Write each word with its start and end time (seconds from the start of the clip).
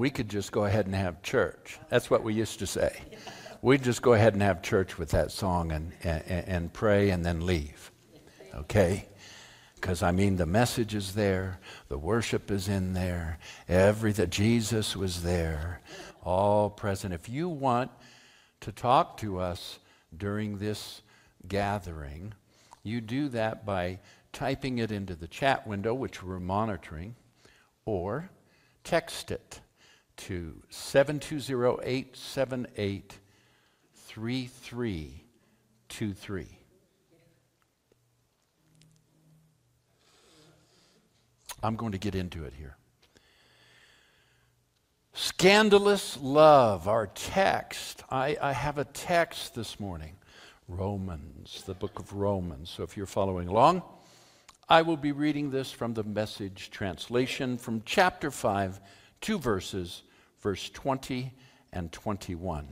we 0.00 0.08
could 0.08 0.30
just 0.30 0.50
go 0.50 0.64
ahead 0.64 0.86
and 0.86 0.94
have 0.94 1.20
church. 1.20 1.78
That's 1.90 2.08
what 2.08 2.22
we 2.22 2.32
used 2.32 2.58
to 2.60 2.66
say. 2.66 3.02
We'd 3.60 3.82
just 3.82 4.00
go 4.00 4.14
ahead 4.14 4.32
and 4.32 4.40
have 4.40 4.62
church 4.62 4.96
with 4.96 5.10
that 5.10 5.30
song 5.30 5.72
and, 5.72 5.92
and, 6.02 6.24
and 6.26 6.72
pray 6.72 7.10
and 7.10 7.22
then 7.22 7.44
leave. 7.44 7.92
Okay? 8.54 9.06
Because, 9.74 10.02
I 10.02 10.10
mean, 10.12 10.36
the 10.36 10.46
message 10.46 10.94
is 10.94 11.14
there, 11.14 11.60
the 11.88 11.98
worship 11.98 12.50
is 12.50 12.66
in 12.66 12.94
there, 12.94 13.38
every 13.68 13.88
everything. 13.88 14.30
Jesus 14.30 14.96
was 14.96 15.22
there, 15.22 15.82
all 16.22 16.70
present. 16.70 17.12
If 17.12 17.28
you 17.28 17.50
want 17.50 17.90
to 18.60 18.72
talk 18.72 19.18
to 19.18 19.38
us 19.38 19.80
during 20.16 20.56
this 20.56 21.02
gathering, 21.46 22.32
you 22.82 23.02
do 23.02 23.28
that 23.28 23.66
by 23.66 23.98
typing 24.32 24.78
it 24.78 24.90
into 24.90 25.14
the 25.14 25.28
chat 25.28 25.66
window, 25.66 25.92
which 25.92 26.22
we're 26.22 26.40
monitoring, 26.40 27.16
or 27.84 28.30
text 28.82 29.30
it 29.30 29.60
to 30.20 30.54
720 30.68 31.82
878 31.82 33.18
3323. 33.94 36.46
I'm 41.62 41.76
going 41.76 41.92
to 41.92 41.98
get 41.98 42.14
into 42.14 42.44
it 42.44 42.52
here. 42.58 42.76
Scandalous 45.12 46.18
love, 46.20 46.88
our 46.88 47.06
text. 47.08 48.02
I, 48.10 48.36
I, 48.40 48.52
have 48.52 48.78
a 48.78 48.84
text 48.84 49.54
this 49.54 49.78
morning 49.78 50.16
Romans, 50.68 51.62
the 51.66 51.74
book 51.74 51.98
of 51.98 52.14
Romans. 52.14 52.70
So 52.70 52.82
if 52.82 52.96
you're 52.96 53.04
following 53.06 53.48
along, 53.48 53.82
I 54.68 54.82
will 54.82 54.96
be 54.96 55.12
reading 55.12 55.50
this 55.50 55.70
from 55.72 55.94
the 55.94 56.04
message 56.04 56.70
translation 56.70 57.58
from 57.58 57.82
chapter 57.84 58.30
5, 58.30 58.80
two 59.20 59.38
verses, 59.38 60.02
verse 60.40 60.70
20 60.70 61.34
and 61.72 61.92
21. 61.92 62.68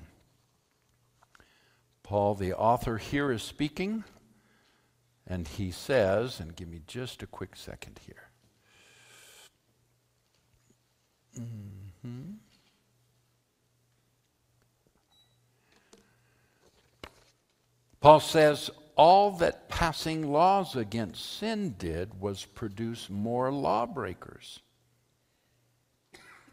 Paul, 2.02 2.34
the 2.34 2.54
author, 2.54 2.96
here 2.96 3.30
is 3.30 3.42
speaking, 3.42 4.04
and 5.26 5.46
he 5.46 5.70
says, 5.70 6.40
and 6.40 6.56
give 6.56 6.68
me 6.68 6.80
just 6.86 7.22
a 7.22 7.26
quick 7.26 7.54
second 7.54 8.00
here. 8.06 8.30
Mm-hmm. 11.38 12.32
Paul 18.00 18.20
says, 18.20 18.70
all 18.96 19.32
that 19.32 19.68
passing 19.68 20.32
laws 20.32 20.76
against 20.76 21.38
sin 21.38 21.74
did 21.78 22.20
was 22.20 22.44
produce 22.44 23.10
more 23.10 23.52
lawbreakers. 23.52 24.60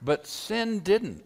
But 0.01 0.27
sin 0.27 0.79
didn't 0.79 1.25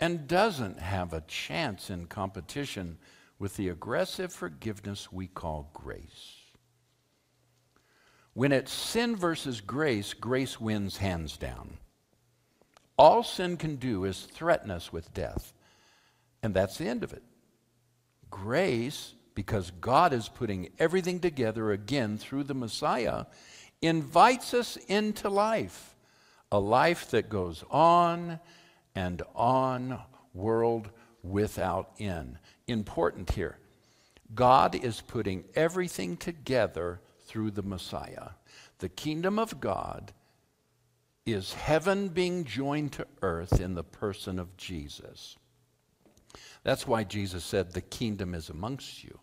and 0.00 0.26
doesn't 0.26 0.78
have 0.78 1.12
a 1.12 1.22
chance 1.22 1.90
in 1.90 2.06
competition 2.06 2.98
with 3.38 3.56
the 3.56 3.68
aggressive 3.68 4.32
forgiveness 4.32 5.12
we 5.12 5.26
call 5.26 5.70
grace. 5.72 6.40
When 8.32 8.52
it's 8.52 8.72
sin 8.72 9.16
versus 9.16 9.60
grace, 9.60 10.12
grace 10.12 10.60
wins 10.60 10.96
hands 10.96 11.36
down. 11.36 11.78
All 12.98 13.22
sin 13.22 13.56
can 13.56 13.76
do 13.76 14.04
is 14.04 14.22
threaten 14.24 14.70
us 14.70 14.92
with 14.92 15.14
death, 15.14 15.52
and 16.42 16.54
that's 16.54 16.78
the 16.78 16.88
end 16.88 17.04
of 17.04 17.12
it. 17.12 17.22
Grace, 18.30 19.14
because 19.34 19.70
God 19.70 20.12
is 20.12 20.28
putting 20.28 20.70
everything 20.78 21.20
together 21.20 21.70
again 21.72 22.18
through 22.18 22.44
the 22.44 22.54
Messiah, 22.54 23.26
invites 23.80 24.54
us 24.54 24.76
into 24.88 25.28
life, 25.28 25.93
a 26.54 26.58
life 26.60 27.10
that 27.10 27.28
goes 27.28 27.64
on 27.68 28.38
and 28.94 29.22
on, 29.34 29.98
world 30.32 30.88
without 31.24 31.90
end. 31.98 32.38
Important 32.68 33.28
here 33.32 33.58
God 34.36 34.76
is 34.76 35.00
putting 35.00 35.42
everything 35.56 36.16
together 36.16 37.00
through 37.26 37.50
the 37.50 37.64
Messiah. 37.64 38.30
The 38.78 38.88
kingdom 38.88 39.36
of 39.36 39.60
God 39.60 40.12
is 41.26 41.54
heaven 41.54 42.06
being 42.06 42.44
joined 42.44 42.92
to 42.92 43.06
earth 43.20 43.60
in 43.60 43.74
the 43.74 43.82
person 43.82 44.38
of 44.38 44.56
Jesus. 44.56 45.36
That's 46.62 46.86
why 46.86 47.02
Jesus 47.02 47.42
said, 47.42 47.72
The 47.72 47.80
kingdom 47.80 48.32
is 48.32 48.48
amongst 48.48 49.02
you. 49.02 49.18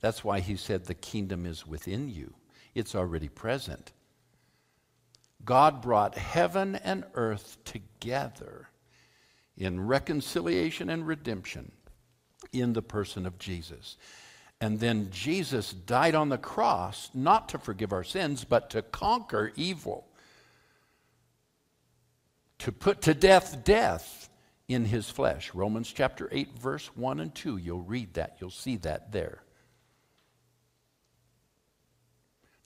That's 0.00 0.24
why 0.24 0.40
he 0.40 0.56
said, 0.56 0.86
The 0.86 0.94
kingdom 0.94 1.44
is 1.44 1.66
within 1.66 2.08
you. 2.08 2.32
It's 2.74 2.94
already 2.94 3.28
present. 3.28 3.92
God 5.44 5.80
brought 5.82 6.16
heaven 6.16 6.76
and 6.76 7.04
earth 7.14 7.58
together 7.64 8.68
in 9.56 9.86
reconciliation 9.86 10.90
and 10.90 11.06
redemption 11.06 11.72
in 12.52 12.72
the 12.72 12.82
person 12.82 13.26
of 13.26 13.38
Jesus. 13.38 13.96
And 14.60 14.78
then 14.78 15.10
Jesus 15.10 15.72
died 15.72 16.14
on 16.14 16.28
the 16.28 16.38
cross 16.38 17.10
not 17.14 17.48
to 17.50 17.58
forgive 17.58 17.92
our 17.92 18.04
sins, 18.04 18.44
but 18.44 18.70
to 18.70 18.82
conquer 18.82 19.52
evil 19.56 20.06
to 22.60 22.72
put 22.72 23.02
to 23.02 23.14
death 23.14 23.64
death 23.64 24.28
in 24.68 24.84
his 24.84 25.10
flesh. 25.10 25.52
Romans 25.54 25.92
chapter 25.92 26.28
8, 26.30 26.58
verse 26.58 26.86
1 26.94 27.20
and 27.20 27.34
2. 27.34 27.56
You'll 27.56 27.80
read 27.80 28.14
that, 28.14 28.36
you'll 28.40 28.50
see 28.50 28.76
that 28.76 29.12
there. 29.12 29.42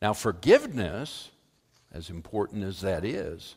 Now, 0.02 0.12
forgiveness, 0.12 1.30
as 1.94 2.10
important 2.10 2.64
as 2.64 2.80
that 2.80 3.04
is, 3.04 3.54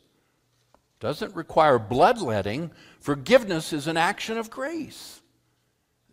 doesn't 1.00 1.36
require 1.36 1.80
bloodletting. 1.80 2.72
Forgiveness 3.00 3.74
is 3.74 3.88
an 3.88 3.98
action 3.98 4.38
of 4.38 4.50
grace, 4.50 5.22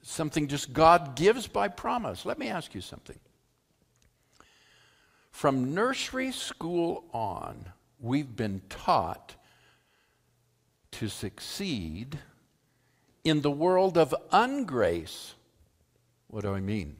something 0.02 0.48
just 0.48 0.72
God 0.72 1.14
gives 1.14 1.46
by 1.46 1.68
promise. 1.68 2.26
Let 2.26 2.38
me 2.38 2.48
ask 2.48 2.74
you 2.74 2.80
something. 2.80 3.18
From 5.30 5.74
nursery 5.74 6.32
school 6.32 7.04
on, 7.12 7.66
we've 8.00 8.34
been 8.34 8.62
taught 8.68 9.34
to 10.92 11.08
succeed 11.08 12.18
in 13.24 13.40
the 13.40 13.50
world 13.50 13.98
of 13.98 14.14
ungrace. 14.32 15.32
What 16.28 16.42
do 16.42 16.54
I 16.54 16.60
mean? 16.60 16.96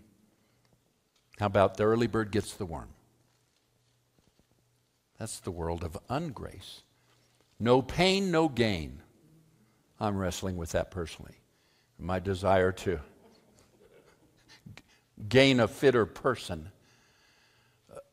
How 1.39 1.47
about 1.47 1.77
the 1.77 1.85
early 1.85 2.07
bird 2.07 2.31
gets 2.31 2.55
the 2.55 2.67
worm? 2.67 2.94
That's 5.19 5.41
the 5.41 5.51
world 5.51 5.85
of 5.85 5.97
ungrace. 6.09 6.83
No 7.59 7.83
pain, 7.83 8.31
no 8.31 8.49
gain. 8.49 9.01
I'm 10.01 10.17
wrestling 10.17 10.57
with 10.57 10.73
that 10.73 10.91
personally. 10.91 11.37
My 11.99 12.19
desire 12.19 12.73
to 12.73 13.01
gain 15.29 15.61
a 15.61 15.69
fitter 15.69 16.07
person, 16.07 16.71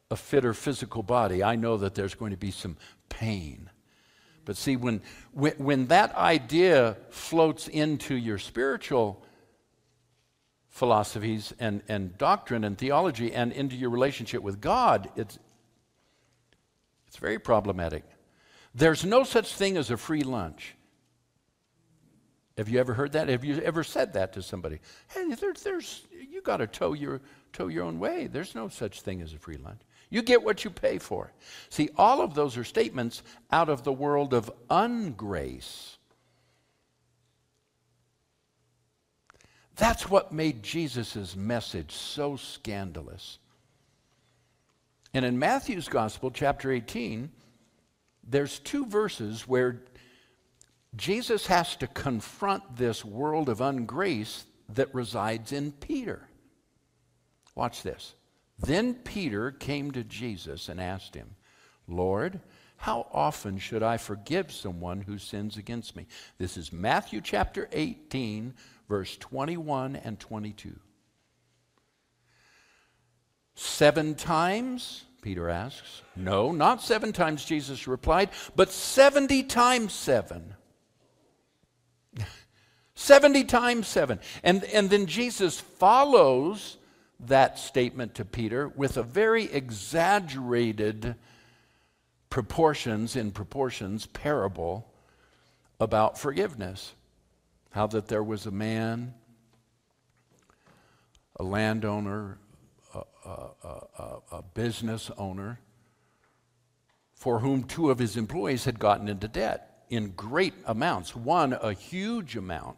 a 0.09 0.15
fitter 0.15 0.53
physical 0.53 1.01
body, 1.01 1.43
I 1.43 1.55
know 1.55 1.77
that 1.77 1.95
there's 1.95 2.13
going 2.13 2.31
to 2.31 2.37
be 2.37 2.51
some 2.51 2.77
pain. 3.09 3.69
But 4.45 4.57
see, 4.57 4.75
when, 4.75 5.01
when, 5.33 5.53
when 5.53 5.87
that 5.87 6.15
idea 6.15 6.97
floats 7.09 7.67
into 7.67 8.15
your 8.15 8.37
spiritual 8.37 9.23
philosophies 10.69 11.53
and, 11.59 11.81
and 11.87 12.17
doctrine 12.17 12.63
and 12.63 12.77
theology 12.77 13.33
and 13.33 13.51
into 13.51 13.75
your 13.75 13.89
relationship 13.89 14.41
with 14.41 14.61
God, 14.61 15.09
it's, 15.15 15.37
it's 17.11 17.17
very 17.17 17.39
problematic. 17.39 18.05
There's 18.73 19.03
no 19.03 19.25
such 19.25 19.53
thing 19.53 19.75
as 19.75 19.91
a 19.91 19.97
free 19.97 20.23
lunch. 20.23 20.75
Have 22.57 22.69
you 22.69 22.79
ever 22.79 22.93
heard 22.93 23.11
that? 23.11 23.27
Have 23.27 23.43
you 23.43 23.59
ever 23.59 23.83
said 23.83 24.13
that 24.13 24.31
to 24.31 24.41
somebody? 24.41 24.79
Hey, 25.13 25.33
there, 25.33 25.51
there's, 25.61 26.07
you 26.09 26.41
got 26.41 26.57
to 26.57 26.67
toe 26.67 26.93
your, 26.93 27.19
toe 27.51 27.67
your 27.67 27.83
own 27.83 27.99
way. 27.99 28.27
There's 28.27 28.55
no 28.55 28.69
such 28.69 29.01
thing 29.01 29.21
as 29.21 29.33
a 29.33 29.37
free 29.37 29.57
lunch. 29.57 29.81
You 30.09 30.21
get 30.21 30.41
what 30.41 30.63
you 30.63 30.69
pay 30.69 30.99
for. 30.99 31.33
See, 31.67 31.89
all 31.97 32.21
of 32.21 32.33
those 32.33 32.55
are 32.55 32.63
statements 32.63 33.23
out 33.51 33.67
of 33.67 33.83
the 33.83 33.91
world 33.91 34.33
of 34.33 34.49
ungrace. 34.69 35.97
That's 39.75 40.09
what 40.09 40.31
made 40.31 40.63
Jesus' 40.63 41.35
message 41.35 41.91
so 41.91 42.37
scandalous. 42.37 43.39
And 45.13 45.25
in 45.25 45.37
Matthew's 45.39 45.89
Gospel, 45.89 46.31
chapter 46.31 46.71
18, 46.71 47.31
there's 48.23 48.59
two 48.59 48.85
verses 48.85 49.47
where 49.47 49.83
Jesus 50.95 51.47
has 51.47 51.75
to 51.77 51.87
confront 51.87 52.77
this 52.77 53.03
world 53.03 53.49
of 53.49 53.59
ungrace 53.59 54.43
that 54.69 54.93
resides 54.93 55.51
in 55.51 55.71
Peter. 55.73 56.27
Watch 57.55 57.83
this. 57.83 58.15
Then 58.59 58.93
Peter 58.93 59.51
came 59.51 59.91
to 59.91 60.03
Jesus 60.03 60.69
and 60.69 60.79
asked 60.79 61.15
him, 61.15 61.35
Lord, 61.87 62.39
how 62.77 63.07
often 63.11 63.59
should 63.59 63.83
I 63.83 63.97
forgive 63.97 64.51
someone 64.51 65.01
who 65.01 65.17
sins 65.17 65.57
against 65.57 65.95
me? 65.95 66.07
This 66.37 66.57
is 66.57 66.71
Matthew 66.71 67.21
chapter 67.21 67.67
18, 67.71 68.53
verse 68.87 69.17
21 69.17 69.97
and 69.97 70.19
22. 70.19 70.79
Seven 73.55 74.15
times? 74.15 75.05
Peter 75.21 75.49
asks. 75.49 76.01
No, 76.15 76.51
not 76.51 76.81
seven 76.81 77.13
times, 77.13 77.45
Jesus 77.45 77.87
replied, 77.87 78.29
but 78.55 78.71
70 78.71 79.43
times 79.43 79.93
seven. 79.93 80.55
70 82.95 83.43
times 83.45 83.87
7. 83.87 84.19
And, 84.43 84.63
and 84.65 84.89
then 84.89 85.05
Jesus 85.05 85.59
follows 85.59 86.77
that 87.21 87.59
statement 87.59 88.15
to 88.15 88.25
Peter 88.25 88.67
with 88.67 88.97
a 88.97 89.03
very 89.03 89.45
exaggerated 89.45 91.15
proportions, 92.29 93.15
in 93.15 93.31
proportions, 93.31 94.07
parable 94.07 94.91
about 95.79 96.17
forgiveness. 96.17 96.93
How 97.71 97.87
that 97.87 98.07
there 98.07 98.23
was 98.23 98.45
a 98.45 98.51
man, 98.51 99.13
a 101.37 101.43
landowner, 101.43 102.37
a, 103.25 104.17
a, 104.31 104.43
business 104.53 105.11
owner, 105.17 105.59
for 107.13 107.39
whom 107.39 107.63
two 107.63 107.91
of 107.91 107.99
his 107.99 108.17
employees 108.17 108.65
had 108.65 108.79
gotten 108.79 109.07
into 109.07 109.27
debt 109.27 109.85
in 109.89 110.11
great 110.11 110.53
amounts. 110.65 111.15
One, 111.15 111.53
a 111.53 111.73
huge 111.73 112.35
amount, 112.35 112.77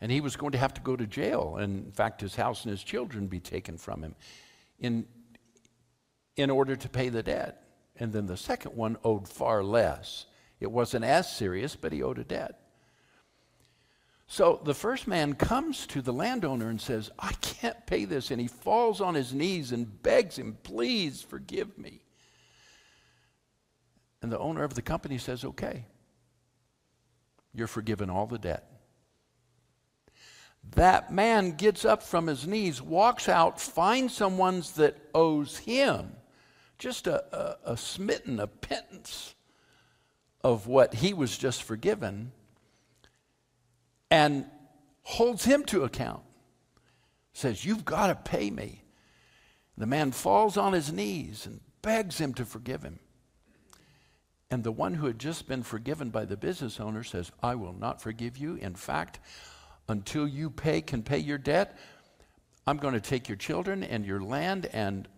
and 0.00 0.10
he 0.10 0.20
was 0.20 0.36
going 0.36 0.52
to 0.52 0.58
have 0.58 0.74
to 0.74 0.80
go 0.80 0.96
to 0.96 1.06
jail. 1.06 1.56
And 1.56 1.86
in 1.86 1.92
fact, 1.92 2.20
his 2.20 2.34
house 2.34 2.64
and 2.64 2.70
his 2.70 2.82
children 2.82 3.28
be 3.28 3.40
taken 3.40 3.78
from 3.78 4.02
him 4.02 4.14
in, 4.78 5.06
in 6.36 6.50
order 6.50 6.76
to 6.76 6.88
pay 6.88 7.08
the 7.08 7.22
debt. 7.22 7.62
And 7.98 8.12
then 8.12 8.26
the 8.26 8.36
second 8.36 8.76
one 8.76 8.96
owed 9.04 9.28
far 9.28 9.62
less. 9.62 10.26
It 10.60 10.70
wasn't 10.70 11.04
as 11.04 11.34
serious, 11.34 11.76
but 11.76 11.92
he 11.92 12.02
owed 12.02 12.18
a 12.18 12.24
debt. 12.24 12.60
So 14.28 14.60
the 14.64 14.74
first 14.74 15.06
man 15.06 15.34
comes 15.34 15.86
to 15.88 16.02
the 16.02 16.12
landowner 16.12 16.68
and 16.68 16.80
says, 16.80 17.10
I 17.18 17.32
can't 17.34 17.86
pay 17.86 18.04
this. 18.04 18.30
And 18.30 18.40
he 18.40 18.48
falls 18.48 19.00
on 19.00 19.14
his 19.14 19.32
knees 19.32 19.72
and 19.72 20.02
begs 20.02 20.36
him, 20.36 20.58
Please 20.62 21.22
forgive 21.22 21.78
me. 21.78 22.02
And 24.20 24.32
the 24.32 24.38
owner 24.38 24.64
of 24.64 24.74
the 24.74 24.82
company 24.82 25.18
says, 25.18 25.44
Okay, 25.44 25.84
you're 27.54 27.68
forgiven 27.68 28.10
all 28.10 28.26
the 28.26 28.38
debt. 28.38 28.68
That 30.74 31.12
man 31.12 31.52
gets 31.52 31.84
up 31.84 32.02
from 32.02 32.26
his 32.26 32.46
knees, 32.46 32.82
walks 32.82 33.28
out, 33.28 33.60
finds 33.60 34.14
someone 34.14 34.64
that 34.76 34.96
owes 35.14 35.58
him 35.58 36.16
just 36.78 37.06
a, 37.06 37.24
a, 37.34 37.72
a 37.72 37.76
smitten, 37.76 38.40
a 38.40 38.48
pittance 38.48 39.36
of 40.42 40.66
what 40.66 40.94
he 40.94 41.14
was 41.14 41.38
just 41.38 41.62
forgiven, 41.62 42.32
and 44.10 44.46
holds 45.02 45.44
him 45.44 45.64
to 45.64 45.84
account. 45.84 46.22
Says, 47.32 47.64
You've 47.64 47.84
got 47.84 48.08
to 48.08 48.14
pay 48.14 48.50
me. 48.50 48.82
The 49.76 49.86
man 49.86 50.12
falls 50.12 50.56
on 50.56 50.72
his 50.72 50.92
knees 50.92 51.46
and 51.46 51.60
begs 51.82 52.18
him 52.18 52.32
to 52.34 52.44
forgive 52.44 52.82
him. 52.82 52.98
And 54.50 54.64
the 54.64 54.72
one 54.72 54.94
who 54.94 55.06
had 55.06 55.18
just 55.18 55.48
been 55.48 55.62
forgiven 55.62 56.10
by 56.10 56.24
the 56.24 56.36
business 56.36 56.80
owner 56.80 57.02
says, 57.02 57.30
I 57.42 57.56
will 57.56 57.74
not 57.74 58.00
forgive 58.00 58.38
you. 58.38 58.54
In 58.56 58.74
fact, 58.74 59.18
until 59.88 60.26
you 60.26 60.50
pay 60.50 60.80
can 60.80 61.02
pay 61.02 61.18
your 61.18 61.38
debt, 61.38 61.76
I'm 62.66 62.78
going 62.78 62.94
to 62.94 63.00
take 63.00 63.28
your 63.28 63.36
children 63.36 63.84
and 63.84 64.04
your 64.04 64.20
land 64.20 64.66
and 64.72 65.08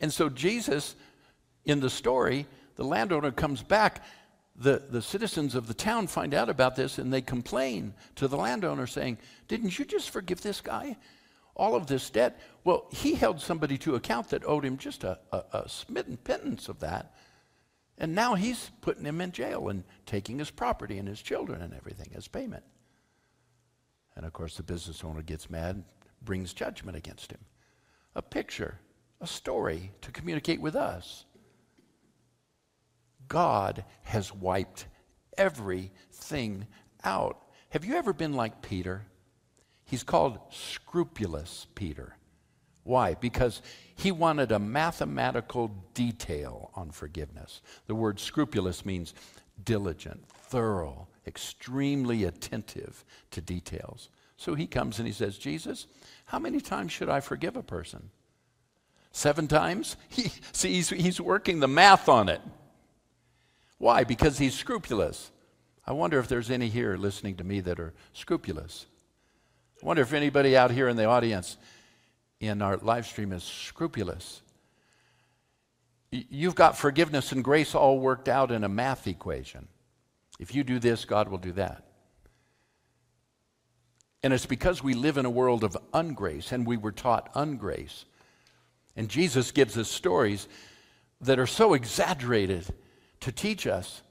And 0.00 0.12
so 0.12 0.28
Jesus 0.28 0.94
in 1.64 1.80
the 1.80 1.90
story, 1.90 2.46
the 2.78 2.84
landowner 2.84 3.32
comes 3.32 3.60
back. 3.60 4.04
The, 4.54 4.82
the 4.88 5.02
citizens 5.02 5.56
of 5.56 5.66
the 5.66 5.74
town 5.74 6.06
find 6.06 6.32
out 6.32 6.48
about 6.48 6.76
this 6.76 6.98
and 6.98 7.12
they 7.12 7.20
complain 7.20 7.92
to 8.14 8.28
the 8.28 8.36
landowner 8.36 8.86
saying, 8.86 9.18
Didn't 9.48 9.78
you 9.78 9.84
just 9.84 10.10
forgive 10.10 10.40
this 10.40 10.60
guy? 10.60 10.96
All 11.56 11.74
of 11.74 11.88
this 11.88 12.08
debt. 12.08 12.40
Well, 12.62 12.86
he 12.92 13.14
held 13.14 13.40
somebody 13.40 13.78
to 13.78 13.96
account 13.96 14.30
that 14.30 14.46
owed 14.46 14.64
him 14.64 14.78
just 14.78 15.02
a, 15.02 15.18
a, 15.32 15.42
a 15.52 15.68
smitten 15.68 16.16
pittance 16.18 16.68
of 16.68 16.78
that. 16.80 17.14
And 17.98 18.14
now 18.14 18.36
he's 18.36 18.70
putting 18.80 19.04
him 19.04 19.20
in 19.20 19.32
jail 19.32 19.68
and 19.68 19.82
taking 20.06 20.38
his 20.38 20.50
property 20.50 20.98
and 20.98 21.08
his 21.08 21.20
children 21.20 21.60
and 21.60 21.74
everything 21.74 22.12
as 22.14 22.28
payment. 22.28 22.62
And 24.14 24.24
of 24.24 24.32
course, 24.32 24.56
the 24.56 24.62
business 24.62 25.02
owner 25.02 25.22
gets 25.22 25.50
mad, 25.50 25.82
brings 26.22 26.52
judgment 26.52 26.96
against 26.96 27.32
him. 27.32 27.40
A 28.14 28.22
picture, 28.22 28.78
a 29.20 29.26
story 29.26 29.90
to 30.02 30.12
communicate 30.12 30.60
with 30.60 30.76
us. 30.76 31.24
God 33.28 33.84
has 34.02 34.34
wiped 34.34 34.86
everything 35.36 36.66
out. 37.04 37.38
Have 37.70 37.84
you 37.84 37.94
ever 37.94 38.12
been 38.12 38.32
like 38.32 38.62
Peter? 38.62 39.04
He's 39.84 40.02
called 40.02 40.38
scrupulous 40.50 41.66
Peter. 41.74 42.16
Why? 42.84 43.14
Because 43.14 43.60
he 43.94 44.10
wanted 44.12 44.50
a 44.50 44.58
mathematical 44.58 45.70
detail 45.92 46.70
on 46.74 46.90
forgiveness. 46.90 47.60
The 47.86 47.94
word 47.94 48.18
scrupulous 48.18 48.86
means 48.86 49.14
diligent, 49.62 50.26
thorough, 50.26 51.08
extremely 51.26 52.24
attentive 52.24 53.04
to 53.30 53.40
details. 53.40 54.08
So 54.38 54.54
he 54.54 54.66
comes 54.66 54.98
and 54.98 55.06
he 55.06 55.12
says, 55.12 55.36
Jesus, 55.36 55.86
how 56.26 56.38
many 56.38 56.60
times 56.60 56.92
should 56.92 57.10
I 57.10 57.20
forgive 57.20 57.56
a 57.56 57.62
person? 57.62 58.10
Seven 59.12 59.48
times? 59.48 59.96
He, 60.08 60.32
see, 60.52 60.74
he's, 60.74 60.88
he's 60.90 61.20
working 61.20 61.60
the 61.60 61.68
math 61.68 62.08
on 62.08 62.28
it. 62.28 62.40
Why? 63.78 64.04
Because 64.04 64.38
he's 64.38 64.54
scrupulous. 64.54 65.30
I 65.86 65.92
wonder 65.92 66.18
if 66.18 66.28
there's 66.28 66.50
any 66.50 66.68
here 66.68 66.96
listening 66.96 67.36
to 67.36 67.44
me 67.44 67.60
that 67.60 67.80
are 67.80 67.94
scrupulous. 68.12 68.86
I 69.82 69.86
wonder 69.86 70.02
if 70.02 70.12
anybody 70.12 70.56
out 70.56 70.70
here 70.70 70.88
in 70.88 70.96
the 70.96 71.06
audience 71.06 71.56
in 72.40 72.60
our 72.62 72.76
live 72.76 73.06
stream 73.06 73.32
is 73.32 73.44
scrupulous. 73.44 74.42
You've 76.10 76.54
got 76.54 76.76
forgiveness 76.76 77.32
and 77.32 77.44
grace 77.44 77.74
all 77.74 77.98
worked 77.98 78.28
out 78.28 78.50
in 78.50 78.64
a 78.64 78.68
math 78.68 79.06
equation. 79.06 79.68
If 80.38 80.54
you 80.54 80.64
do 80.64 80.78
this, 80.78 81.04
God 81.04 81.28
will 81.28 81.38
do 81.38 81.52
that. 81.52 81.84
And 84.22 84.32
it's 84.32 84.46
because 84.46 84.82
we 84.82 84.94
live 84.94 85.16
in 85.16 85.26
a 85.26 85.30
world 85.30 85.62
of 85.62 85.76
ungrace 85.92 86.50
and 86.52 86.66
we 86.66 86.76
were 86.76 86.92
taught 86.92 87.32
ungrace. 87.34 88.04
And 88.96 89.08
Jesus 89.08 89.52
gives 89.52 89.78
us 89.78 89.88
stories 89.88 90.48
that 91.20 91.38
are 91.38 91.46
so 91.46 91.74
exaggerated 91.74 92.66
to 93.20 93.32
teach 93.32 93.66
us 93.66 94.02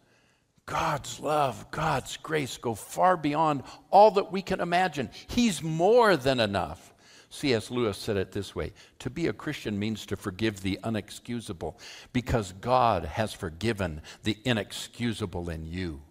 God's 0.65 1.19
love, 1.21 1.71
God's 1.71 2.17
grace 2.17 2.57
go 2.57 2.75
far 2.75 3.15
beyond 3.15 3.63
all 3.89 4.11
that 4.11 4.31
we 4.31 4.41
can 4.41 4.59
imagine. 4.59 5.09
He's 5.27 5.63
more 5.63 6.17
than 6.17 6.39
enough. 6.41 6.93
C.S. 7.29 7.71
Lewis 7.71 7.97
said 7.97 8.17
it 8.17 8.31
this 8.31 8.53
way 8.53 8.73
To 8.99 9.09
be 9.09 9.27
a 9.27 9.33
Christian 9.33 9.79
means 9.79 10.05
to 10.05 10.15
forgive 10.15 10.61
the 10.61 10.79
unexcusable 10.83 11.75
because 12.11 12.51
God 12.53 13.05
has 13.05 13.33
forgiven 13.33 14.01
the 14.23 14.37
inexcusable 14.43 15.49
in 15.49 15.65
you. 15.65 16.01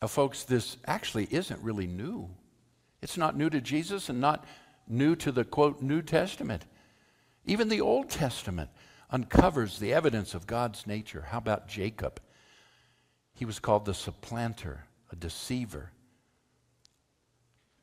Now, 0.00 0.08
folks, 0.08 0.44
this 0.44 0.76
actually 0.86 1.28
isn't 1.30 1.60
really 1.62 1.86
new. 1.86 2.30
It's 3.02 3.18
not 3.18 3.36
new 3.36 3.50
to 3.50 3.60
Jesus 3.60 4.08
and 4.08 4.20
not 4.20 4.44
new 4.88 5.14
to 5.16 5.32
the 5.32 5.44
quote 5.44 5.82
New 5.82 6.02
Testament. 6.02 6.66
Even 7.46 7.68
the 7.68 7.80
Old 7.80 8.10
Testament 8.10 8.70
uncovers 9.10 9.78
the 9.78 9.92
evidence 9.92 10.34
of 10.34 10.46
God's 10.46 10.86
nature. 10.86 11.26
How 11.28 11.38
about 11.38 11.68
Jacob? 11.68 12.20
He 13.34 13.44
was 13.44 13.58
called 13.58 13.84
the 13.84 13.94
supplanter, 13.94 14.84
a 15.10 15.16
deceiver 15.16 15.92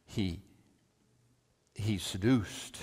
he, 0.08 0.40
he 1.76 1.98
seduced 1.98 2.78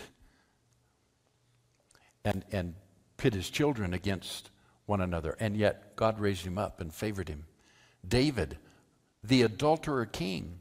and, 2.25 2.45
and 2.53 2.75
pit 3.17 3.35
his 3.35 3.51
children 3.51 3.93
against 3.93 4.51
one 4.87 5.01
another. 5.01 5.37
And 5.41 5.57
yet 5.57 5.97
God 5.97 6.21
raised 6.21 6.47
him 6.47 6.59
up 6.59 6.81
and 6.81 6.95
favored 6.95 7.29
him. 7.29 7.47
David, 8.07 8.59
the 9.23 9.43
adulterer 9.43 10.07
king, 10.07 10.61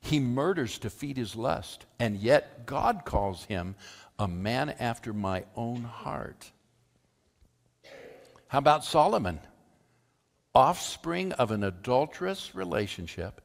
he 0.00 0.20
murders 0.20 0.78
to 0.80 0.90
feed 0.90 1.16
his 1.16 1.36
lust. 1.36 1.86
And 1.98 2.16
yet 2.16 2.66
God 2.66 3.02
calls 3.04 3.44
him 3.44 3.76
a 4.18 4.28
man 4.28 4.70
after 4.80 5.12
my 5.12 5.44
own 5.56 5.84
heart. 5.84 6.50
How 8.48 8.58
about 8.58 8.84
Solomon? 8.84 9.40
Offspring 10.54 11.32
of 11.32 11.50
an 11.50 11.62
adulterous 11.62 12.54
relationship 12.54 13.40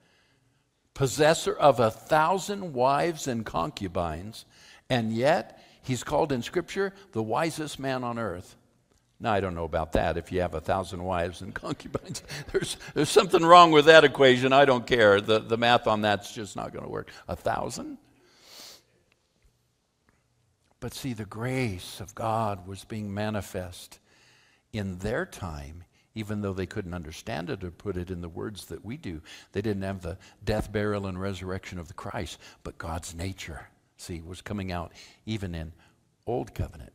possessor 0.93 1.53
of 1.53 1.79
a 1.79 1.91
thousand 1.91 2.73
wives 2.73 3.27
and 3.27 3.45
concubines, 3.45 4.45
and 4.89 5.11
yet 5.11 5.63
he's 5.81 6.03
called 6.03 6.31
in 6.31 6.41
Scripture 6.41 6.93
the 7.11 7.23
wisest 7.23 7.79
man 7.79 8.03
on 8.03 8.19
earth. 8.19 8.55
Now, 9.19 9.33
I 9.33 9.39
don't 9.39 9.55
know 9.55 9.63
about 9.63 9.93
that. 9.93 10.17
If 10.17 10.31
you 10.31 10.41
have 10.41 10.53
a 10.53 10.59
thousand 10.59 11.03
wives 11.03 11.41
and 11.41 11.53
concubines, 11.55 12.23
there's, 12.51 12.77
there's 12.93 13.09
something 13.09 13.43
wrong 13.43 13.71
with 13.71 13.85
that 13.85 14.03
equation. 14.03 14.53
I 14.53 14.65
don't 14.65 14.85
care. 14.85 15.21
The, 15.21 15.39
the 15.39 15.57
math 15.57 15.87
on 15.87 16.01
that's 16.01 16.33
just 16.33 16.55
not 16.55 16.73
going 16.73 16.83
to 16.83 16.91
work. 16.91 17.09
A 17.27 17.35
thousand? 17.35 17.97
But 20.79 20.93
see, 20.93 21.13
the 21.13 21.25
grace 21.25 22.01
of 22.01 22.13
God 22.13 22.67
was 22.67 22.83
being 22.83 23.13
manifest 23.13 23.99
in 24.73 24.97
their 24.97 25.25
time 25.25 25.85
even 26.15 26.41
though 26.41 26.53
they 26.53 26.65
couldn't 26.65 26.93
understand 26.93 27.49
it 27.49 27.63
or 27.63 27.71
put 27.71 27.97
it 27.97 28.11
in 28.11 28.21
the 28.21 28.29
words 28.29 28.65
that 28.65 28.85
we 28.85 28.97
do. 28.97 29.21
They 29.51 29.61
didn't 29.61 29.83
have 29.83 30.01
the 30.01 30.17
death, 30.43 30.71
burial, 30.71 31.07
and 31.07 31.19
resurrection 31.19 31.79
of 31.79 31.87
the 31.87 31.93
Christ, 31.93 32.39
but 32.63 32.77
God's 32.77 33.15
nature, 33.15 33.67
see, 33.97 34.21
was 34.21 34.41
coming 34.41 34.71
out 34.71 34.91
even 35.25 35.55
in 35.55 35.73
Old 36.27 36.53
Covenant. 36.53 36.93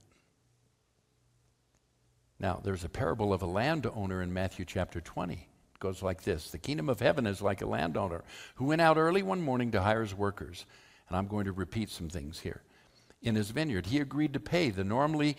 Now, 2.40 2.60
there's 2.62 2.84
a 2.84 2.88
parable 2.88 3.32
of 3.32 3.42
a 3.42 3.46
landowner 3.46 4.22
in 4.22 4.32
Matthew 4.32 4.64
chapter 4.64 5.00
20. 5.00 5.34
It 5.34 5.80
goes 5.80 6.02
like 6.02 6.22
this 6.22 6.50
The 6.50 6.58
kingdom 6.58 6.88
of 6.88 7.00
heaven 7.00 7.26
is 7.26 7.42
like 7.42 7.62
a 7.62 7.66
landowner 7.66 8.22
who 8.56 8.66
went 8.66 8.80
out 8.80 8.96
early 8.96 9.22
one 9.22 9.42
morning 9.42 9.72
to 9.72 9.82
hire 9.82 10.02
his 10.02 10.14
workers. 10.14 10.64
And 11.08 11.16
I'm 11.16 11.26
going 11.26 11.46
to 11.46 11.52
repeat 11.52 11.90
some 11.90 12.08
things 12.08 12.38
here. 12.38 12.62
In 13.20 13.34
his 13.34 13.50
vineyard, 13.50 13.86
he 13.86 13.98
agreed 13.98 14.32
to 14.34 14.40
pay 14.40 14.70
the 14.70 14.84
normally 14.84 15.36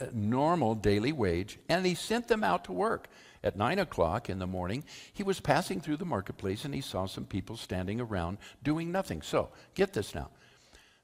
uh, 0.00 0.06
normal 0.12 0.74
daily 0.74 1.12
wage, 1.12 1.58
and 1.68 1.86
he 1.86 1.94
sent 1.94 2.28
them 2.28 2.44
out 2.44 2.64
to 2.64 2.72
work. 2.72 3.08
At 3.44 3.56
nine 3.56 3.78
o'clock 3.78 4.30
in 4.30 4.38
the 4.38 4.46
morning, 4.46 4.84
he 5.12 5.24
was 5.24 5.40
passing 5.40 5.80
through 5.80 5.96
the 5.96 6.04
marketplace 6.04 6.64
and 6.64 6.72
he 6.72 6.80
saw 6.80 7.06
some 7.06 7.24
people 7.24 7.56
standing 7.56 8.00
around 8.00 8.38
doing 8.62 8.92
nothing. 8.92 9.20
So, 9.20 9.48
get 9.74 9.92
this 9.92 10.14
now. 10.14 10.30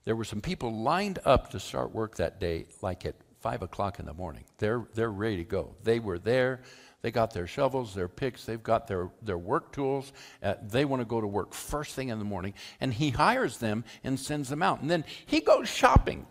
There 0.05 0.15
were 0.15 0.25
some 0.25 0.41
people 0.41 0.73
lined 0.73 1.19
up 1.25 1.51
to 1.51 1.59
start 1.59 1.93
work 1.93 2.17
that 2.17 2.39
day, 2.39 2.67
like 2.81 3.05
at 3.05 3.17
five 3.41 3.63
o'clock 3.63 3.99
in 3.99 4.07
the 4.07 4.15
morning. 4.15 4.45
They're, 4.59 4.87
they're 4.95 5.11
ready 5.11 5.39
to 5.39 5.45
go. 5.45 5.75
They 5.83 5.99
were 5.99 6.19
there. 6.19 6.61
They 7.01 7.11
got 7.13 7.33
their 7.33 7.47
shovels, 7.47 7.95
their 7.95 8.09
picks, 8.09 8.45
they've 8.45 8.63
got 8.63 8.89
their, 8.89 9.11
their 9.23 9.39
work 9.39 9.73
tools. 9.73 10.13
Uh, 10.43 10.55
they 10.63 10.85
want 10.85 11.01
to 11.01 11.07
go 11.07 11.21
to 11.21 11.27
work 11.27 11.55
first 11.55 11.95
thing 11.95 12.09
in 12.09 12.19
the 12.19 12.25
morning. 12.25 12.55
And 12.81 12.93
he 12.93 13.11
hires 13.11 13.59
them 13.59 13.85
and 14.03 14.19
sends 14.19 14.49
them 14.49 14.63
out. 14.63 14.81
And 14.81 14.91
then 14.91 15.05
he 15.27 15.41
goes 15.41 15.69
shopping. 15.69 16.27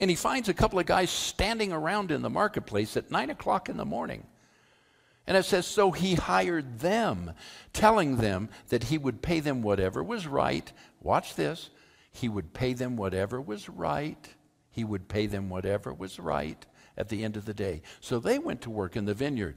And 0.00 0.10
he 0.10 0.16
finds 0.16 0.48
a 0.48 0.54
couple 0.54 0.80
of 0.80 0.86
guys 0.86 1.10
standing 1.10 1.72
around 1.72 2.10
in 2.10 2.22
the 2.22 2.30
marketplace 2.30 2.96
at 2.96 3.10
9 3.12 3.30
o'clock 3.30 3.68
in 3.68 3.76
the 3.76 3.84
morning. 3.84 4.26
And 5.26 5.36
it 5.36 5.44
says, 5.44 5.66
So 5.66 5.92
he 5.92 6.14
hired 6.14 6.80
them, 6.80 7.32
telling 7.72 8.16
them 8.16 8.48
that 8.68 8.84
he 8.84 8.98
would 8.98 9.22
pay 9.22 9.40
them 9.40 9.62
whatever 9.62 10.02
was 10.02 10.26
right. 10.26 10.70
Watch 11.00 11.36
this. 11.36 11.70
He 12.10 12.28
would 12.28 12.52
pay 12.52 12.74
them 12.74 12.96
whatever 12.96 13.40
was 13.40 13.68
right. 13.68 14.28
He 14.70 14.82
would 14.82 15.08
pay 15.08 15.26
them 15.26 15.48
whatever 15.48 15.94
was 15.94 16.18
right 16.18 16.66
at 16.96 17.08
the 17.08 17.24
end 17.24 17.36
of 17.36 17.44
the 17.44 17.54
day. 17.54 17.82
So 18.00 18.18
they 18.18 18.38
went 18.38 18.60
to 18.62 18.70
work 18.70 18.96
in 18.96 19.04
the 19.04 19.14
vineyard. 19.14 19.56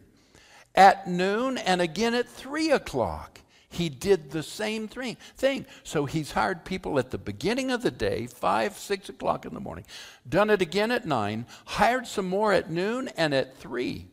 At 0.77 1.07
noon 1.07 1.57
and 1.57 1.81
again 1.81 2.13
at 2.13 2.29
three 2.29 2.69
o'clock, 2.69 3.41
he 3.67 3.89
did 3.89 4.29
the 4.29 4.43
same 4.43 4.87
thing. 4.87 5.65
So 5.83 6.05
he's 6.05 6.31
hired 6.31 6.65
people 6.65 6.99
at 6.99 7.09
the 7.09 7.17
beginning 7.17 7.71
of 7.71 7.81
the 7.81 7.91
day, 7.91 8.27
five, 8.27 8.77
six 8.77 9.09
o'clock 9.09 9.45
in 9.45 9.55
the 9.55 9.59
morning, 9.59 9.85
done 10.29 10.51
it 10.51 10.61
again 10.61 10.91
at 10.91 11.05
nine, 11.05 11.47
hired 11.65 12.05
some 12.05 12.29
more 12.29 12.53
at 12.53 12.69
noon 12.69 13.09
and 13.17 13.33
at 13.33 13.57
three. 13.57 14.07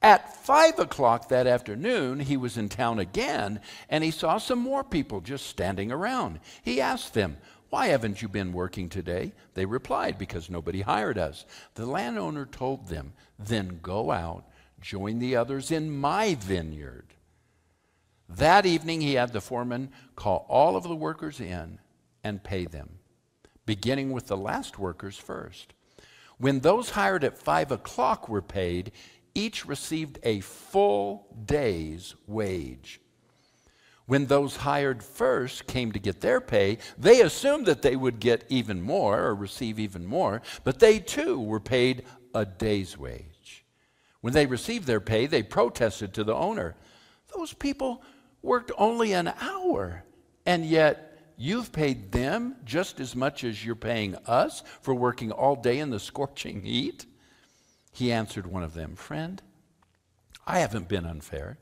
At 0.00 0.36
five 0.44 0.78
o'clock 0.78 1.28
that 1.28 1.48
afternoon, 1.48 2.20
he 2.20 2.36
was 2.36 2.56
in 2.56 2.68
town 2.68 3.00
again 3.00 3.60
and 3.88 4.04
he 4.04 4.12
saw 4.12 4.38
some 4.38 4.60
more 4.60 4.84
people 4.84 5.20
just 5.20 5.46
standing 5.46 5.90
around. 5.90 6.38
He 6.62 6.80
asked 6.80 7.12
them, 7.12 7.38
Why 7.70 7.88
haven't 7.88 8.22
you 8.22 8.28
been 8.28 8.52
working 8.52 8.88
today? 8.88 9.32
They 9.54 9.66
replied, 9.66 10.16
Because 10.16 10.48
nobody 10.48 10.82
hired 10.82 11.18
us. 11.18 11.44
The 11.74 11.86
landowner 11.86 12.46
told 12.46 12.86
them, 12.86 13.14
Then 13.36 13.80
go 13.82 14.12
out, 14.12 14.44
join 14.80 15.18
the 15.18 15.36
others 15.36 15.70
in 15.70 15.90
my 15.90 16.34
vineyard. 16.34 17.14
That 18.28 18.66
evening, 18.66 19.00
he 19.00 19.14
had 19.14 19.32
the 19.32 19.40
foreman 19.40 19.90
call 20.14 20.46
all 20.48 20.76
of 20.76 20.82
the 20.82 20.96
workers 20.96 21.40
in 21.40 21.78
and 22.24 22.42
pay 22.42 22.66
them, 22.66 22.98
beginning 23.66 24.12
with 24.12 24.26
the 24.26 24.36
last 24.36 24.78
workers 24.78 25.16
first. 25.16 25.74
When 26.38 26.60
those 26.60 26.90
hired 26.90 27.24
at 27.24 27.38
five 27.38 27.70
o'clock 27.70 28.28
were 28.28 28.42
paid, 28.42 28.92
each 29.34 29.66
received 29.66 30.18
a 30.22 30.40
full 30.40 31.26
day's 31.44 32.14
wage. 32.26 33.00
When 34.06 34.26
those 34.26 34.56
hired 34.56 35.02
first 35.02 35.66
came 35.66 35.92
to 35.92 35.98
get 35.98 36.20
their 36.20 36.40
pay, 36.40 36.78
they 36.96 37.22
assumed 37.22 37.66
that 37.66 37.82
they 37.82 37.96
would 37.96 38.20
get 38.20 38.44
even 38.48 38.80
more 38.80 39.20
or 39.20 39.34
receive 39.34 39.78
even 39.78 40.06
more, 40.06 40.42
but 40.62 40.78
they 40.78 40.98
too 40.98 41.40
were 41.40 41.60
paid 41.60 42.04
a 42.34 42.44
day's 42.44 42.96
wage. 42.96 43.35
When 44.20 44.32
they 44.32 44.46
received 44.46 44.86
their 44.86 45.00
pay, 45.00 45.26
they 45.26 45.42
protested 45.42 46.14
to 46.14 46.24
the 46.24 46.34
owner. 46.34 46.74
Those 47.34 47.52
people 47.52 48.02
worked 48.42 48.72
only 48.78 49.12
an 49.12 49.32
hour, 49.40 50.04
and 50.44 50.64
yet 50.64 51.18
you've 51.36 51.72
paid 51.72 52.12
them 52.12 52.56
just 52.64 53.00
as 53.00 53.14
much 53.14 53.44
as 53.44 53.64
you're 53.64 53.74
paying 53.74 54.14
us 54.26 54.62
for 54.80 54.94
working 54.94 55.32
all 55.32 55.56
day 55.56 55.78
in 55.78 55.90
the 55.90 56.00
scorching 56.10 56.62
heat. 56.62 57.06
He 57.92 58.12
answered 58.12 58.46
one 58.46 58.62
of 58.62 58.74
them, 58.74 58.94
Friend, 58.94 59.40
I 60.46 60.60
haven't 60.60 60.88
been 60.88 61.06
unfair. 61.06 61.58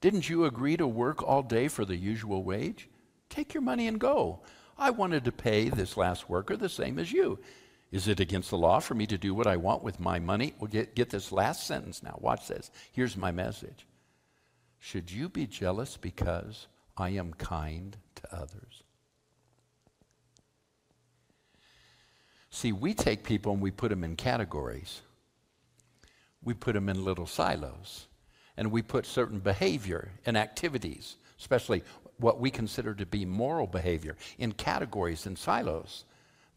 Didn't 0.00 0.28
you 0.28 0.44
agree 0.44 0.76
to 0.76 0.86
work 0.86 1.22
all 1.22 1.42
day 1.42 1.68
for 1.68 1.84
the 1.84 1.96
usual 1.96 2.42
wage? 2.42 2.88
Take 3.30 3.54
your 3.54 3.62
money 3.62 3.86
and 3.86 4.00
go. 4.00 4.40
I 4.76 4.90
wanted 4.90 5.24
to 5.24 5.32
pay 5.32 5.68
this 5.68 5.96
last 5.96 6.28
worker 6.28 6.56
the 6.56 6.68
same 6.68 6.98
as 6.98 7.12
you. 7.12 7.38
Is 7.92 8.08
it 8.08 8.18
against 8.18 8.50
the 8.50 8.58
law 8.58 8.80
for 8.80 8.94
me 8.94 9.06
to 9.06 9.18
do 9.18 9.34
what 9.34 9.46
I 9.46 9.56
want 9.56 9.84
with 9.84 10.00
my 10.00 10.18
money? 10.18 10.54
Well, 10.58 10.68
get, 10.68 10.96
get 10.96 11.10
this 11.10 11.30
last 11.30 11.66
sentence 11.66 12.02
now. 12.02 12.18
Watch 12.20 12.48
this. 12.48 12.72
Here's 12.90 13.16
my 13.16 13.30
message. 13.30 13.86
Should 14.80 15.12
you 15.12 15.28
be 15.28 15.46
jealous 15.46 15.96
because 15.96 16.66
I 16.96 17.10
am 17.10 17.34
kind 17.34 17.96
to 18.16 18.34
others? 18.34 18.82
See, 22.50 22.72
we 22.72 22.94
take 22.94 23.22
people 23.22 23.52
and 23.52 23.62
we 23.62 23.70
put 23.70 23.90
them 23.90 24.02
in 24.02 24.16
categories 24.16 25.02
we 26.44 26.54
put 26.54 26.74
them 26.74 26.88
in 26.88 27.04
little 27.04 27.26
silos. 27.26 28.06
And 28.56 28.70
we 28.70 28.82
put 28.82 29.06
certain 29.06 29.38
behavior 29.38 30.10
and 30.26 30.36
activities, 30.36 31.16
especially 31.38 31.82
what 32.18 32.38
we 32.38 32.50
consider 32.50 32.94
to 32.94 33.06
be 33.06 33.24
moral 33.24 33.66
behavior, 33.66 34.16
in 34.38 34.52
categories 34.52 35.26
and 35.26 35.38
silos 35.38 36.04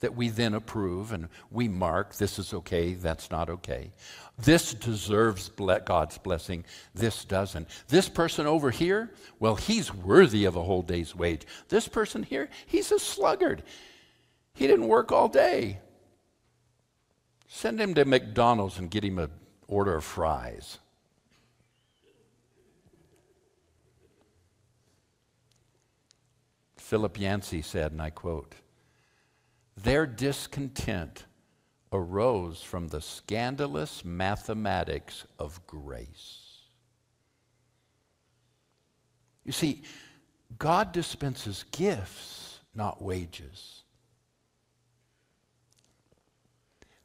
that 0.06 0.16
we 0.16 0.30
then 0.30 0.54
approve 0.54 1.12
and 1.12 1.28
we 1.50 1.68
mark 1.68 2.14
this 2.14 2.38
is 2.38 2.54
okay, 2.54 2.94
that's 2.94 3.32
not 3.32 3.50
okay. 3.50 3.92
This 4.38 4.76
deserves 4.76 5.50
God's 5.50 6.20
blessing, 6.20 6.64
this 6.94 7.26
doesn't. 7.26 7.68
This 7.88 8.08
person 8.08 8.46
over 8.46 8.70
here, 8.70 9.12
well, 9.40 9.56
he's 9.56 9.92
worthy 9.92 10.46
of 10.46 10.56
a 10.56 10.62
whole 10.62 10.84
day's 10.84 11.16
wage. 11.16 11.42
This 11.70 11.88
person 11.88 12.22
here, 12.22 12.50
he's 12.68 12.92
a 12.92 13.00
sluggard. 13.00 13.64
He 14.54 14.68
didn't 14.68 14.88
work 14.88 15.12
all 15.12 15.28
day. 15.28 15.80
Send 17.48 17.82
him 17.82 17.96
to 17.96 18.06
McDonald's 18.06 18.78
and 18.78 18.92
get 18.92 19.04
him 19.04 19.18
an 19.18 19.32
order 19.68 19.96
of 19.96 20.04
fries. 20.04 20.78
Philip 26.78 27.20
Yancey 27.20 27.64
said, 27.64 27.92
and 27.92 28.04
I 28.04 28.12
quote, 28.12 28.54
Their 29.78 30.06
discontent 30.06 31.26
arose 31.92 32.62
from 32.62 32.88
the 32.88 33.02
scandalous 33.02 34.04
mathematics 34.04 35.26
of 35.38 35.66
grace. 35.68 36.46
You 39.44 39.52
see, 39.52 39.84
God 40.58 40.92
dispenses 40.92 41.66
gifts, 41.72 42.60
not 42.74 43.02
wages. 43.02 43.84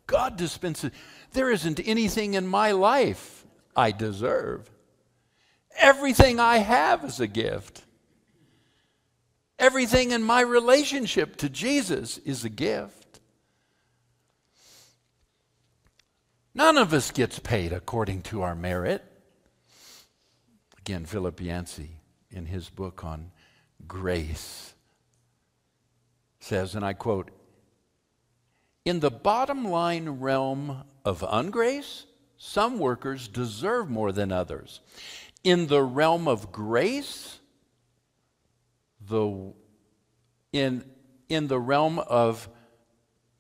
God 0.06 0.36
dispenses. 0.36 0.90
There 1.32 1.50
isn't 1.50 1.80
anything 1.84 2.34
in 2.34 2.46
my 2.46 2.72
life 2.72 3.44
I 3.76 3.92
deserve. 3.92 4.68
Everything 5.78 6.40
I 6.40 6.58
have 6.58 7.04
is 7.04 7.20
a 7.20 7.28
gift. 7.28 7.84
Everything 9.60 10.10
in 10.10 10.22
my 10.22 10.40
relationship 10.40 11.36
to 11.36 11.50
Jesus 11.50 12.16
is 12.16 12.46
a 12.46 12.48
gift. 12.48 13.20
None 16.54 16.78
of 16.78 16.94
us 16.94 17.10
gets 17.10 17.38
paid 17.38 17.70
according 17.70 18.22
to 18.22 18.40
our 18.40 18.54
merit. 18.54 19.04
Again, 20.78 21.04
Philip 21.04 21.42
Yancey, 21.42 21.90
in 22.30 22.46
his 22.46 22.70
book 22.70 23.04
on 23.04 23.32
grace, 23.86 24.72
says, 26.40 26.74
and 26.74 26.82
I 26.82 26.94
quote, 26.94 27.30
in 28.86 29.00
the 29.00 29.10
bottom 29.10 29.68
line 29.68 30.08
realm 30.08 30.84
of 31.04 31.20
ungrace, 31.20 32.04
some 32.38 32.78
workers 32.78 33.28
deserve 33.28 33.90
more 33.90 34.10
than 34.10 34.32
others. 34.32 34.80
In 35.44 35.66
the 35.66 35.82
realm 35.82 36.26
of 36.26 36.50
grace, 36.50 37.39
the, 39.10 39.52
in, 40.52 40.84
in 41.28 41.48
the 41.48 41.58
realm 41.58 41.98
of 41.98 42.48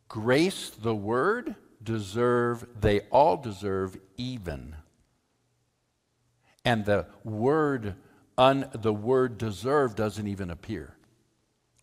grace, 0.08 0.68
the 0.70 0.94
word, 0.94 1.54
deserve, 1.82 2.66
they 2.78 3.00
all 3.10 3.38
deserve 3.38 3.96
even. 4.18 4.76
And 6.64 6.84
the 6.84 7.06
word, 7.24 7.94
un, 8.36 8.68
the 8.74 8.92
word 8.92 9.38
deserve 9.38 9.96
doesn't 9.96 10.26
even 10.26 10.50
appear 10.50 10.94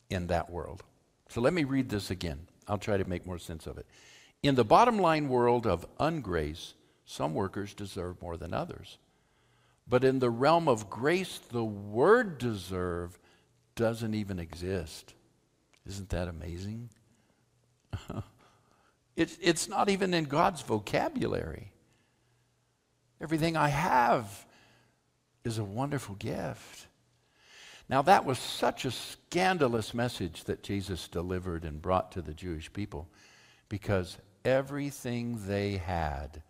in 0.09 0.27
that 0.27 0.51
world. 0.51 0.83
So 1.29 1.41
let 1.41 1.53
me 1.53 1.63
read 1.63 1.89
this 1.89 2.11
again. 2.11 2.47
I'll 2.67 2.77
try 2.77 2.97
to 2.97 3.09
make 3.09 3.25
more 3.25 3.39
sense 3.39 3.65
of 3.65 3.77
it. 3.77 3.87
In 4.43 4.55
the 4.55 4.63
bottom 4.63 4.99
line 4.99 5.29
world 5.29 5.65
of 5.65 5.87
ungrace, 5.97 6.73
some 7.05 7.33
workers 7.33 7.73
deserve 7.73 8.21
more 8.21 8.37
than 8.37 8.53
others. 8.53 8.97
But 9.87 10.03
in 10.03 10.19
the 10.19 10.29
realm 10.29 10.67
of 10.67 10.89
grace, 10.89 11.39
the 11.39 11.63
word 11.63 12.37
deserve 12.37 13.17
doesn't 13.77 14.15
even 14.15 14.39
exist. 14.39 15.13
Isn't 15.87 16.09
that 16.09 16.27
amazing? 16.27 16.89
it's, 19.15 19.37
it's 19.41 19.69
not 19.69 19.87
even 19.89 20.13
in 20.13 20.25
God's 20.25 20.61
vocabulary. 20.61 21.71
Everything 23.21 23.55
I 23.55 23.69
have 23.69 24.45
is 25.45 25.57
a 25.57 25.63
wonderful 25.63 26.15
gift. 26.15 26.87
Now, 27.87 28.01
that 28.01 28.25
was 28.25 28.37
such 28.37 28.83
a 28.83 28.91
scandalous 28.91 29.93
message 29.93 30.43
that 30.43 30.63
Jesus 30.63 31.07
delivered 31.07 31.63
and 31.63 31.81
brought 31.81 32.11
to 32.11 32.21
the 32.21 32.33
Jewish 32.33 32.73
people 32.73 33.07
because 33.69 34.17
everything 34.43 35.39
they 35.47 35.77
had, 35.77 36.41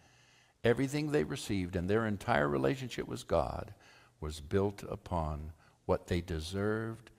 everything 0.63 1.11
they 1.11 1.23
received, 1.23 1.75
and 1.75 1.87
their 1.87 2.07
entire 2.07 2.47
relationship 2.47 3.07
with 3.07 3.27
God 3.27 3.73
was 4.19 4.39
built 4.39 4.83
upon 4.89 5.51
what 5.85 6.07
they 6.07 6.21
deserved 6.21 7.11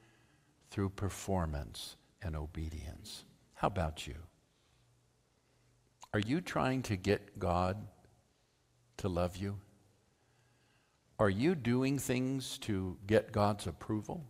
through 0.70 0.90
performance 0.90 1.96
and 2.22 2.36
obedience. 2.36 3.24
How 3.54 3.68
about 3.68 4.06
you? 4.06 4.14
Are 6.12 6.20
you 6.20 6.40
trying 6.40 6.82
to 6.82 6.96
get 6.96 7.38
God 7.38 7.76
to 8.98 9.08
love 9.08 9.36
you? 9.36 9.58
Are 11.18 11.30
you 11.30 11.54
doing 11.54 11.98
things 11.98 12.58
to 12.58 12.96
get 13.06 13.32
God's 13.32 13.66
approval? 13.66 14.24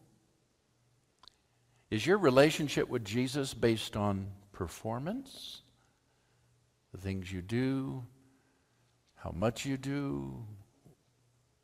Is 1.90 2.06
your 2.06 2.18
relationship 2.18 2.88
with 2.88 3.04
Jesus 3.04 3.54
based 3.54 3.96
on 3.96 4.28
performance? 4.52 5.62
The 6.92 6.98
things 6.98 7.30
you 7.30 7.42
do, 7.42 8.04
how 9.14 9.30
much 9.30 9.66
you 9.66 9.76
do, 9.76 10.44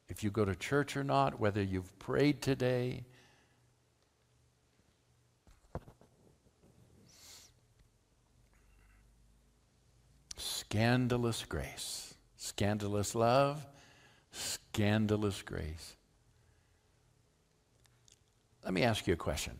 if 0.08 0.22
you 0.22 0.30
go 0.30 0.44
to 0.44 0.54
church 0.54 0.96
or 0.96 1.04
not, 1.04 1.40
whether 1.40 1.62
you've 1.62 1.98
prayed 1.98 2.42
today. 2.42 3.04
Scandalous 10.44 11.42
grace, 11.48 12.12
scandalous 12.36 13.14
love, 13.14 13.66
scandalous 14.30 15.40
grace. 15.40 15.96
Let 18.62 18.74
me 18.74 18.82
ask 18.82 19.06
you 19.06 19.14
a 19.14 19.16
question. 19.16 19.58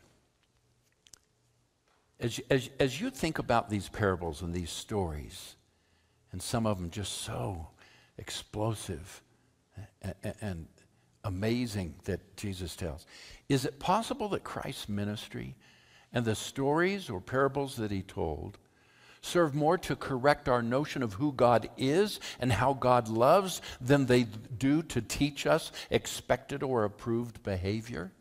As, 2.21 2.39
as, 2.51 2.69
as 2.79 3.01
you 3.01 3.09
think 3.09 3.39
about 3.39 3.71
these 3.71 3.89
parables 3.89 4.43
and 4.43 4.53
these 4.53 4.69
stories, 4.69 5.57
and 6.33 6.43
some 6.43 6.67
of 6.67 6.79
them 6.79 6.91
just 6.91 7.23
so 7.23 7.69
explosive 8.19 9.23
and, 10.03 10.35
and 10.43 10.67
amazing 11.25 11.95
that 12.05 12.37
Jesus 12.37 12.77
tells, 12.77 13.07
is 13.49 13.65
it 13.65 13.81
possible 13.81 14.29
that 14.29 14.45
Christ's 14.45 14.91
ministry 14.91 15.57
and 16.13 16.27
the 16.27 16.35
stories 16.35 17.09
or 17.09 17.23
parables 17.23 17.75
that 17.77 17.91
he 17.91 18.03
told 18.03 18.59
serve 19.25 19.55
more 19.55 19.79
to 19.79 19.97
correct 19.97 20.49
our 20.49 20.63
notion 20.63 21.03
of 21.03 21.15
who 21.15 21.33
God 21.33 21.69
is 21.77 22.21
and 22.39 22.53
how 22.53 22.75
God 22.75 23.09
loves 23.09 23.63
than 23.81 24.07
they 24.07 24.25
do 24.25 24.83
to 24.83 25.01
teach 25.01 25.47
us 25.47 25.73
expected 25.91 26.63
or 26.63 26.85
approved 26.85 27.43
behavior? 27.43 28.13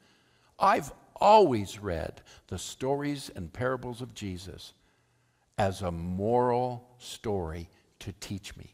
I've 0.57 0.91
always 1.15 1.79
read 1.79 2.21
the 2.47 2.57
stories 2.57 3.29
and 3.35 3.51
parables 3.51 4.01
of 4.01 4.13
Jesus 4.13 4.73
as 5.57 5.81
a 5.81 5.91
moral 5.91 6.87
story 6.97 7.69
to 7.99 8.13
teach 8.19 8.55
me, 8.57 8.73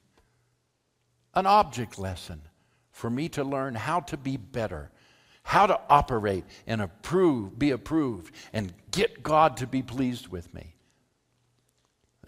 an 1.33 1.45
object 1.45 1.99
lesson 1.99 2.41
for 2.91 3.09
me 3.09 3.29
to 3.29 3.43
learn 3.43 3.75
how 3.75 4.01
to 4.01 4.17
be 4.17 4.37
better, 4.37 4.91
how 5.43 5.65
to 5.65 5.79
operate 5.89 6.43
and 6.67 6.81
approve, 6.81 7.57
be 7.57 7.71
approved, 7.71 8.33
and 8.53 8.73
get 8.91 9.23
God 9.23 9.57
to 9.57 9.67
be 9.67 9.81
pleased 9.81 10.27
with 10.27 10.53
me. 10.53 10.75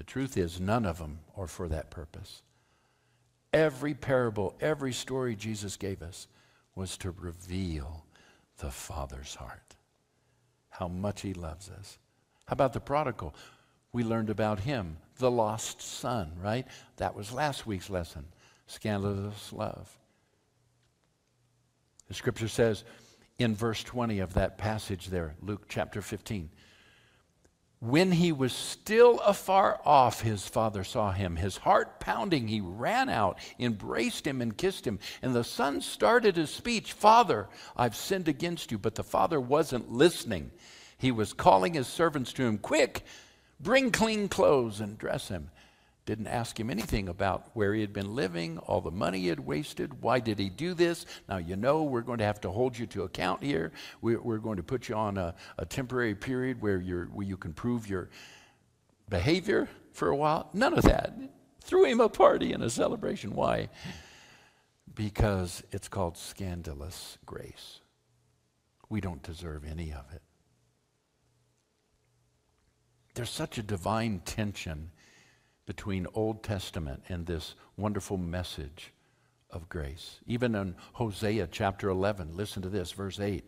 The 0.02 0.08
truth 0.08 0.36
is, 0.36 0.60
none 0.60 0.88
of 0.88 0.98
them 0.98 1.20
are 1.38 1.46
for 1.46 1.68
that 1.68 1.92
purpose. 1.92 2.42
Every 3.54 3.94
parable, 3.94 4.56
every 4.60 4.94
story 4.94 5.36
Jesus 5.36 5.78
gave 5.78 6.02
us 6.02 6.26
was 6.74 6.98
to 6.98 7.12
reveal 7.12 8.04
the 8.58 8.72
Father's 8.72 9.36
heart, 9.36 9.76
how 10.70 10.88
much 10.88 11.22
He 11.22 11.36
loves 11.36 11.70
us. 11.70 12.00
How 12.48 12.54
about 12.54 12.74
the 12.74 12.80
prodigal? 12.80 13.36
We 13.94 14.04
learned 14.04 14.32
about 14.32 14.62
him, 14.62 14.98
the 15.20 15.30
lost 15.30 15.84
son, 15.84 16.32
right? 16.42 16.66
That 16.98 17.16
was 17.16 17.32
last 17.32 17.68
week's 17.68 17.92
lesson. 17.92 18.26
Scandalous 18.66 19.54
love. 19.54 19.96
The 22.08 22.16
scripture 22.16 22.48
says 22.48 22.86
in 23.38 23.54
verse 23.54 23.84
20 23.84 24.18
of 24.18 24.34
that 24.34 24.58
passage 24.58 25.10
there, 25.10 25.36
Luke 25.44 25.68
chapter 25.70 26.02
15, 26.02 26.50
when 27.82 28.12
he 28.12 28.32
was 28.32 28.54
still 28.54 29.20
afar 29.22 29.82
off, 29.84 30.22
his 30.22 30.48
father 30.48 30.84
saw 30.84 31.12
him. 31.12 31.36
His 31.36 31.58
heart 31.58 32.00
pounding, 32.00 32.48
he 32.48 32.62
ran 32.62 33.10
out, 33.10 33.39
embraced 33.58 34.26
him, 34.28 34.39
and 34.39 34.56
kissed 34.56 34.86
him. 34.86 35.00
And 35.24 35.34
the 35.34 35.44
son 35.44 35.82
started 35.82 36.36
his 36.36 36.52
speech 36.52 36.94
Father, 36.94 37.50
I've 37.76 37.96
sinned 37.96 38.28
against 38.28 38.72
you. 38.72 38.78
But 38.78 38.94
the 38.94 39.04
father 39.04 39.41
wasn't 39.41 39.91
listening. 39.91 40.52
He 40.96 41.12
was 41.12 41.34
calling 41.34 41.74
his 41.74 41.88
servants 41.88 42.32
to 42.34 42.44
him 42.44 42.60
Quick, 42.60 43.04
bring 43.60 43.89
clean 43.89 44.30
clothes 44.30 44.80
and 44.80 44.96
dress 45.00 45.30
him. 45.30 45.50
Didn't 46.06 46.28
ask 46.28 46.60
him 46.60 46.72
anything 46.72 47.10
about 47.10 47.52
where 47.54 47.74
he 47.76 47.82
had 47.82 47.94
been 47.94 48.16
living, 48.16 48.58
all 48.58 48.82
the 48.82 48.90
money 48.90 49.20
he 49.20 49.28
had 49.28 49.40
wasted. 49.40 50.02
Why 50.02 50.20
did 50.20 50.40
he 50.40 50.50
do 50.50 50.74
this? 50.74 51.06
Now, 51.30 51.38
you 51.38 51.56
know, 51.56 51.84
we're 51.84 52.02
going 52.02 52.18
to 52.18 52.26
have 52.26 52.42
to 52.42 52.50
hold 52.50 52.78
you 52.78 52.88
to 52.88 53.04
account 53.04 53.44
here. 53.44 53.72
We're, 54.02 54.20
we're 54.20 54.40
going 54.40 54.58
to 54.58 54.64
put 54.64 54.90
you 54.90 54.96
on 54.96 55.18
a, 55.18 55.36
a 55.60 55.66
temporary 55.66 56.16
period 56.16 56.60
where, 56.60 56.80
you're, 56.80 57.06
where 57.06 57.26
you 57.26 57.38
can 57.38 57.54
prove 57.54 57.88
your 57.88 58.10
behavior 59.10 59.70
for 59.94 60.08
a 60.08 60.16
while. 60.16 60.50
None 60.54 60.74
of 60.74 60.84
that. 60.86 61.14
Threw 61.64 61.86
him 61.86 62.00
a 62.00 62.10
party 62.10 62.52
and 62.52 62.64
a 62.64 62.70
celebration. 62.70 63.36
Why? 63.36 63.70
Because 64.96 65.64
it's 65.72 65.88
called 65.88 66.18
scandalous 66.18 67.20
grace. 67.28 67.80
We 68.90 69.02
don't 69.02 69.22
deserve 69.22 69.64
any 69.70 69.94
of 69.94 70.06
it. 70.14 70.24
There's 73.14 73.30
such 73.30 73.60
a 73.60 73.64
divine 73.64 74.22
tension 74.26 74.90
between 75.65 76.08
Old 76.13 76.43
Testament 76.43 77.04
and 77.10 77.26
this 77.26 77.56
wonderful 77.78 78.17
message 78.17 78.91
of 79.50 79.69
grace. 79.69 80.19
Even 80.26 80.56
in 80.56 80.76
Hosea 80.93 81.47
chapter 81.52 81.89
11, 81.89 82.36
listen 82.36 82.62
to 82.62 82.69
this, 82.69 82.91
verse 82.91 83.19
8. 83.19 83.43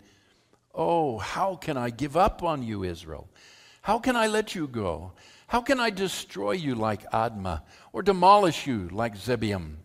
Oh, 0.75 1.17
how 1.17 1.55
can 1.55 1.77
I 1.77 1.89
give 1.89 2.17
up 2.17 2.43
on 2.43 2.63
you, 2.63 2.83
Israel? 2.83 3.29
How 3.81 3.99
can 3.99 4.15
I 4.15 4.27
let 4.27 4.55
you 4.55 4.67
go? 4.67 5.13
How 5.47 5.61
can 5.61 5.79
I 5.79 5.89
destroy 5.89 6.53
you 6.53 6.75
like 6.75 7.09
Admah 7.11 7.61
or 7.91 8.01
demolish 8.01 8.65
you 8.65 8.89
like 8.91 9.15
Zeboim? 9.15 9.75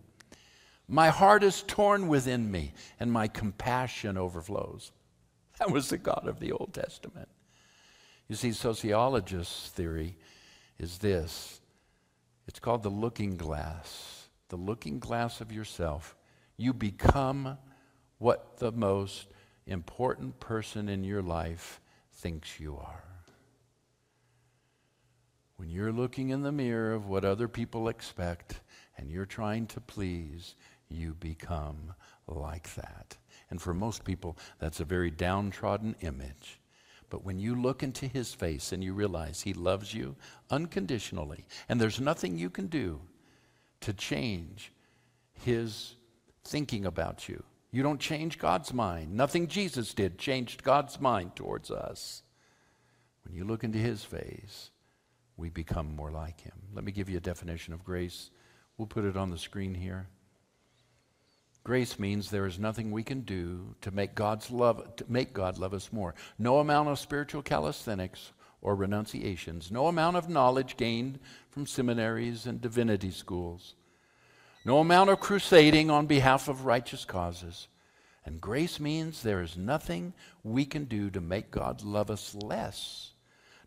My 0.88 1.09
heart 1.09 1.43
is 1.43 1.62
torn 1.67 2.09
within 2.09 2.51
me 2.51 2.73
and 2.99 3.12
my 3.12 3.29
compassion 3.29 4.17
overflows. 4.17 4.93
That 5.59 5.71
was 5.71 5.88
the 5.88 5.99
God 5.99 6.27
of 6.27 6.41
the 6.41 6.53
Old 6.53 6.73
Testament. 6.73 7.29
You 8.29 8.37
see, 8.37 8.53
sociologists' 8.53 9.69
theory 9.71 10.17
is 10.79 10.99
this 10.99 11.61
it's 12.49 12.59
called 12.59 12.83
the 12.83 12.89
looking 12.89 13.37
glass, 13.37 14.29
the 14.49 14.57
looking 14.57 14.99
glass 14.99 15.43
of 15.43 15.53
yourself. 15.53 16.17
You 16.57 16.73
become 16.73 17.59
what 18.17 18.57
the 18.57 18.73
most 18.73 19.29
important 19.67 20.41
person 20.41 20.89
in 20.89 21.05
your 21.05 21.23
life 21.23 21.81
thinks 22.15 22.59
you 22.59 22.79
are. 22.79 23.05
When 25.57 25.69
you're 25.69 25.93
looking 25.93 26.31
in 26.31 26.43
the 26.43 26.51
mirror 26.51 26.95
of 26.95 27.07
what 27.07 27.25
other 27.25 27.49
people 27.49 27.89
expect 27.89 28.61
and 28.97 29.11
you're 29.11 29.27
trying 29.27 29.67
to 29.69 29.81
please, 29.81 30.55
you 30.89 31.15
become 31.15 31.95
like 32.27 32.75
that. 32.77 33.19
And 33.51 33.61
for 33.61 33.75
most 33.75 34.05
people, 34.05 34.39
that's 34.59 34.81
a 34.81 34.85
very 34.85 35.11
downtrodden 35.11 35.97
image. 36.01 36.58
But 37.11 37.25
when 37.25 37.38
you 37.38 37.55
look 37.55 37.83
into 37.83 38.07
his 38.07 38.35
face 38.35 38.73
and 38.73 38.85
you 38.85 38.92
realize 38.92 39.40
he 39.40 39.55
loves 39.55 39.94
you 39.94 40.16
unconditionally, 40.51 41.47
and 41.68 41.81
there's 41.81 42.01
nothing 42.01 42.37
you 42.37 42.51
can 42.51 42.66
do 42.66 43.01
to 43.81 43.92
change 43.92 44.73
his 45.33 45.94
thinking 46.44 46.85
about 46.85 47.29
you, 47.29 47.42
you 47.71 47.83
don't 47.83 48.01
change 48.01 48.38
God's 48.38 48.73
mind. 48.73 49.14
Nothing 49.14 49.47
Jesus 49.47 49.94
did 49.94 50.18
changed 50.18 50.62
God's 50.62 51.01
mind 51.01 51.37
towards 51.37 51.71
us. 51.71 52.23
When 53.25 53.35
you 53.35 53.44
look 53.44 53.64
into 53.64 53.79
his 53.79 54.05
face, 54.05 54.71
we 55.37 55.51
become 55.51 55.94
more 55.94 56.11
like 56.11 56.40
him. 56.40 56.55
Let 56.75 56.85
me 56.85 56.92
give 56.92 57.09
you 57.09 57.18
a 57.18 57.21
definition 57.21 57.75
of 57.75 57.85
grace. 57.85 58.31
We'll 58.77 58.87
put 58.87 59.05
it 59.05 59.16
on 59.16 59.31
the 59.31 59.38
screen 59.38 59.75
here. 59.75 60.09
Grace 61.64 61.99
means 61.99 62.31
there 62.31 62.47
is 62.47 62.59
nothing 62.59 62.90
we 62.90 63.03
can 63.03 63.21
do 63.21 63.75
to 63.83 63.90
make 63.90 64.14
God's 64.14 64.51
love 64.51 64.97
to 64.97 65.05
make 65.09 65.33
God 65.33 65.59
love 65.59 65.75
us 65.75 65.92
more. 65.92 66.14
No 66.38 66.59
amount 66.59 66.88
of 66.88 66.99
spiritual 66.99 67.42
calisthenics 67.42 68.33
or 68.62 68.75
renunciations, 68.75 69.71
no 69.71 69.87
amount 69.87 70.16
of 70.16 70.29
knowledge 70.29 70.77
gained 70.77 71.18
from 71.51 71.66
seminaries 71.66 72.47
and 72.47 72.61
divinity 72.61 73.11
schools, 73.11 73.75
no 74.64 74.79
amount 74.79 75.11
of 75.11 75.21
crusading 75.21 75.90
on 75.90 76.07
behalf 76.07 76.49
of 76.49 76.64
righteous 76.64 77.05
causes. 77.05 77.68
And 78.25 78.40
grace 78.40 78.79
means 78.79 79.23
there 79.23 79.42
is 79.42 79.57
nothing 79.57 80.12
we 80.42 80.64
can 80.64 80.85
do 80.85 81.09
to 81.11 81.21
make 81.21 81.51
God 81.51 81.83
love 81.83 82.11
us 82.11 82.35
less. 82.35 83.12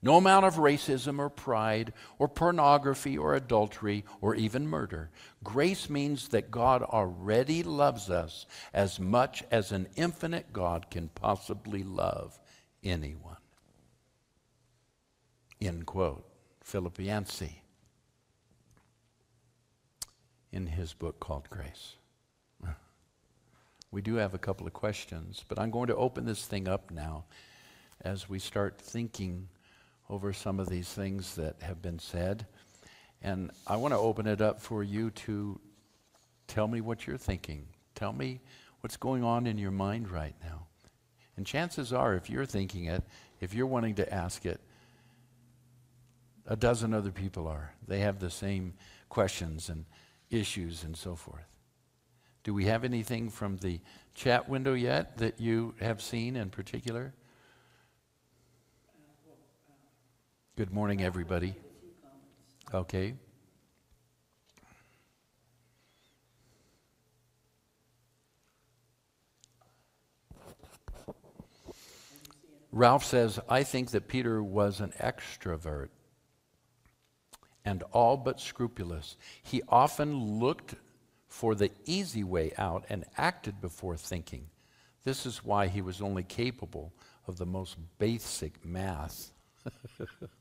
No 0.04 0.18
amount 0.18 0.46
of 0.46 0.56
racism 0.56 1.20
or 1.20 1.30
pride 1.30 1.94
or 2.18 2.28
pornography 2.28 3.18
or 3.18 3.36
adultery 3.36 4.04
or 4.20 4.34
even 4.34 4.68
murder. 4.68 5.12
Grace 5.44 5.90
means 5.90 6.30
that 6.30 6.50
God 6.50 6.82
already 6.82 7.62
loves 7.62 8.10
us 8.10 8.48
as 8.74 9.00
much 9.00 9.44
as 9.52 9.72
an 9.72 9.88
infinite 9.96 10.52
God 10.52 10.90
can 10.90 11.10
possibly 11.10 11.84
love 11.84 12.40
anyone. 12.84 13.38
End 15.62 15.86
quote. 15.86 16.26
Philip 16.64 17.00
Yancey 17.00 17.62
in 20.52 20.68
his 20.68 20.94
book 20.94 21.20
called 21.20 21.50
Grace. 21.50 21.96
We 23.92 24.02
do 24.02 24.16
have 24.16 24.34
a 24.34 24.40
couple 24.40 24.66
of 24.66 24.74
questions, 24.74 25.44
but 25.48 25.60
I'm 25.60 25.70
going 25.70 25.88
to 25.88 25.96
open 25.98 26.26
this 26.26 26.46
thing 26.46 26.68
up 26.68 26.92
now 26.92 27.26
as 28.00 28.30
we 28.30 28.40
start 28.40 28.80
thinking 28.80 29.50
over 30.12 30.34
some 30.34 30.60
of 30.60 30.67
these 30.67 30.89
things 30.89 31.36
that 31.36 31.56
have 31.62 31.82
been 31.82 31.97
said. 31.97 32.45
And 33.21 33.50
I 33.65 33.78
want 33.78 33.93
to 33.93 33.97
open 33.97 34.28
it 34.28 34.41
up 34.41 34.62
for 34.62 34.84
you 34.84 35.10
to 35.12 35.60
tell 36.47 36.67
me 36.67 36.82
what 36.82 37.08
you're 37.08 37.17
thinking. 37.17 37.65
Tell 37.95 38.12
me 38.12 38.41
what's 38.82 38.97
going 38.97 39.24
on 39.24 39.47
in 39.47 39.58
your 39.58 39.71
mind 39.71 40.12
right 40.12 40.36
now. 40.43 40.67
And 41.38 41.45
chances 41.45 41.93
are, 41.93 42.13
if 42.13 42.30
you're 42.30 42.45
thinking 42.45 42.86
it, 42.86 43.04
if 43.39 43.54
you're 43.54 43.65
wanting 43.65 43.95
to 43.95 44.13
ask 44.13 44.45
it, 44.45 44.60
a 46.45 46.58
dozen 46.58 46.93
other 46.93 47.12
people 47.12 47.47
are. 47.47 47.74
They 47.88 48.00
have 48.00 48.19
the 48.19 48.30
same 48.30 48.74
questions 49.08 49.69
and 49.69 49.86
issues 50.30 50.84
and 50.84 50.97
so 50.97 51.15
forth. 51.15 51.45
Do 52.43 52.54
we 52.54 52.65
have 52.65 52.84
anything 52.84 53.30
from 53.30 53.58
the 53.58 53.80
chat 54.13 54.50
window 54.50 54.74
yet 54.74 55.19
that 55.19 55.39
you 55.39 55.74
have 55.80 56.02
seen 56.02 56.36
in 56.36 56.50
particular? 56.50 57.13
Good 60.58 60.74
morning, 60.74 61.02
everybody. 61.02 61.56
Okay. 62.74 63.14
Ralph 72.74 73.06
says, 73.06 73.40
I 73.48 73.64
think 73.64 73.92
that 73.92 74.10
Peter 74.10 74.44
was 74.44 74.82
an 74.82 74.92
extrovert 75.00 75.88
and 77.64 77.84
all 77.94 78.18
but 78.18 78.42
scrupulous. 78.42 79.16
He 79.42 79.62
often 79.70 80.40
looked 80.42 80.76
for 81.30 81.56
the 81.56 81.72
easy 81.86 82.26
way 82.26 82.52
out 82.58 82.84
and 82.90 83.06
acted 83.18 83.62
before 83.62 83.96
thinking. 83.96 84.48
This 85.06 85.26
is 85.26 85.46
why 85.46 85.68
he 85.68 85.82
was 85.82 86.02
only 86.02 86.24
capable 86.24 86.92
of 87.26 87.38
the 87.38 87.46
most 87.46 87.78
basic 88.00 88.66
math. 88.66 89.32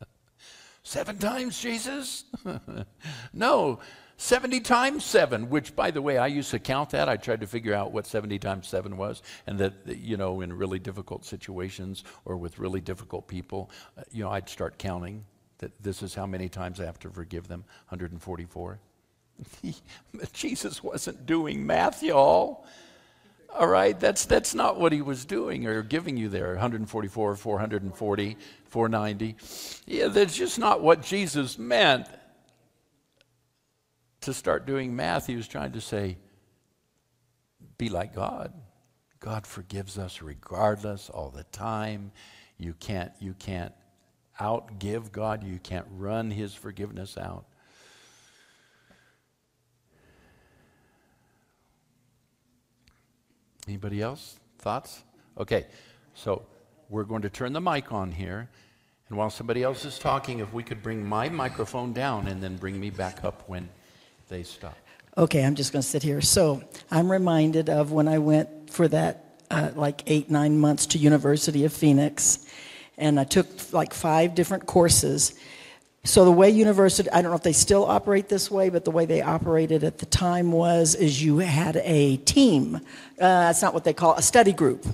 Seven 0.82 1.18
times, 1.18 1.60
Jesus? 1.60 2.24
no, 3.32 3.80
70 4.18 4.60
times 4.60 5.04
7, 5.04 5.50
which, 5.50 5.76
by 5.76 5.90
the 5.90 6.00
way, 6.00 6.16
I 6.16 6.28
used 6.28 6.50
to 6.52 6.58
count 6.58 6.90
that. 6.90 7.08
I 7.08 7.16
tried 7.16 7.40
to 7.40 7.46
figure 7.46 7.74
out 7.74 7.92
what 7.92 8.06
70 8.06 8.38
times 8.38 8.68
7 8.68 8.96
was, 8.96 9.22
and 9.46 9.58
that, 9.58 9.74
you 9.86 10.16
know, 10.16 10.40
in 10.40 10.52
really 10.52 10.78
difficult 10.78 11.24
situations 11.24 12.04
or 12.24 12.36
with 12.36 12.58
really 12.58 12.80
difficult 12.80 13.28
people, 13.28 13.70
uh, 13.98 14.02
you 14.12 14.22
know, 14.22 14.30
I'd 14.30 14.48
start 14.48 14.78
counting 14.78 15.24
that 15.58 15.72
this 15.82 16.02
is 16.02 16.14
how 16.14 16.26
many 16.26 16.48
times 16.48 16.80
I 16.80 16.84
have 16.84 16.98
to 17.00 17.10
forgive 17.10 17.48
them 17.48 17.64
144. 17.88 18.78
Jesus 20.32 20.82
wasn't 20.82 21.26
doing 21.26 21.66
math, 21.66 22.02
y'all. 22.02 22.66
All 23.56 23.66
right, 23.66 23.98
that's, 23.98 24.26
that's 24.26 24.54
not 24.54 24.78
what 24.78 24.92
he 24.92 25.00
was 25.00 25.24
doing 25.24 25.66
or 25.66 25.82
giving 25.82 26.18
you 26.18 26.28
there 26.28 26.50
144, 26.50 27.36
440, 27.36 28.36
490. 28.68 29.36
Yeah, 29.86 30.08
that's 30.08 30.36
just 30.36 30.58
not 30.58 30.82
what 30.82 31.00
Jesus 31.00 31.58
meant. 31.58 32.06
To 34.22 34.34
start 34.34 34.66
doing 34.66 34.94
math, 34.94 35.26
he 35.26 35.36
was 35.36 35.48
trying 35.48 35.72
to 35.72 35.80
say, 35.80 36.18
be 37.78 37.88
like 37.88 38.14
God. 38.14 38.52
God 39.20 39.46
forgives 39.46 39.96
us 39.96 40.20
regardless 40.20 41.08
all 41.08 41.30
the 41.30 41.44
time. 41.44 42.12
You 42.58 42.74
can't, 42.78 43.12
you 43.20 43.34
can't 43.38 43.72
outgive 44.38 45.12
God, 45.12 45.44
you 45.44 45.58
can't 45.58 45.86
run 45.90 46.30
his 46.30 46.54
forgiveness 46.54 47.16
out. 47.16 47.46
Anybody 53.66 54.00
else? 54.00 54.38
Thoughts? 54.58 55.02
Okay, 55.38 55.66
so 56.14 56.42
we're 56.88 57.04
going 57.04 57.22
to 57.22 57.30
turn 57.30 57.52
the 57.52 57.60
mic 57.60 57.92
on 57.92 58.12
here. 58.12 58.48
And 59.08 59.18
while 59.18 59.30
somebody 59.30 59.62
else 59.62 59.84
is 59.84 59.98
talking, 59.98 60.38
if 60.38 60.52
we 60.52 60.62
could 60.62 60.82
bring 60.82 61.04
my 61.04 61.28
microphone 61.28 61.92
down 61.92 62.28
and 62.28 62.42
then 62.42 62.56
bring 62.56 62.78
me 62.78 62.90
back 62.90 63.24
up 63.24 63.42
when 63.48 63.68
they 64.28 64.42
stop. 64.42 64.76
Okay, 65.18 65.44
I'm 65.44 65.54
just 65.54 65.72
going 65.72 65.82
to 65.82 65.88
sit 65.88 66.02
here. 66.02 66.20
So 66.20 66.62
I'm 66.90 67.10
reminded 67.10 67.68
of 67.68 67.90
when 67.90 68.06
I 68.06 68.18
went 68.18 68.70
for 68.70 68.86
that 68.88 69.40
uh, 69.50 69.70
like 69.74 70.02
eight, 70.06 70.30
nine 70.30 70.58
months 70.58 70.86
to 70.86 70.98
University 70.98 71.64
of 71.64 71.72
Phoenix. 71.72 72.46
And 72.98 73.18
I 73.18 73.24
took 73.24 73.46
like 73.72 73.94
five 73.94 74.34
different 74.34 74.66
courses. 74.66 75.34
So 76.06 76.24
the 76.24 76.30
way 76.30 76.50
university, 76.50 77.10
I 77.10 77.20
don't 77.20 77.32
know 77.32 77.36
if 77.36 77.42
they 77.42 77.52
still 77.52 77.84
operate 77.84 78.28
this 78.28 78.48
way, 78.48 78.68
but 78.68 78.84
the 78.84 78.92
way 78.92 79.06
they 79.06 79.22
operated 79.22 79.82
at 79.82 79.98
the 79.98 80.06
time 80.06 80.52
was 80.52 80.94
is 80.94 81.20
you 81.20 81.38
had 81.38 81.78
a 81.78 82.16
team. 82.18 82.76
Uh, 82.76 82.80
that's 83.18 83.60
not 83.60 83.74
what 83.74 83.82
they 83.82 83.92
call 83.92 84.14
a 84.14 84.22
study 84.22 84.52
group. 84.52 84.86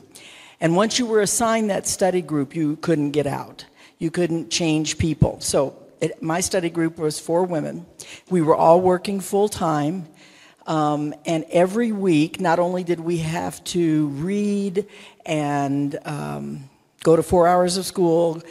And 0.59 0.75
once 0.75 0.98
you 0.98 1.05
were 1.05 1.20
assigned 1.20 1.68
that 1.68 1.87
study 1.87 2.22
group, 2.22 2.57
you 2.57 2.77
couldn't 2.77 3.11
get 3.11 3.27
out. 3.27 3.66
You 3.98 4.11
couldn't 4.11 4.51
change 4.51 4.96
people. 4.96 5.38
So 5.40 5.77
it, 6.01 6.22
my 6.22 6.40
study 6.40 6.70
group 6.70 6.96
was 6.96 7.20
four 7.20 7.44
women. 7.44 7.85
We 8.31 8.40
were 8.40 8.57
all 8.57 8.81
working 8.81 9.20
full 9.20 9.51
time. 9.51 10.09
Um, 10.66 11.14
and 11.27 11.44
every 11.51 11.92
week, 11.92 12.40
not 12.40 12.59
only 12.59 12.85
did 12.85 13.01
we 13.01 13.18
have 13.18 13.62
to 13.64 14.07
read 14.07 14.87
and 15.27 15.98
um, 16.07 16.70
go 17.05 17.16
to 17.16 17.22
four 17.22 17.46
hours 17.46 17.77
of 17.77 17.85
school, 17.85 18.42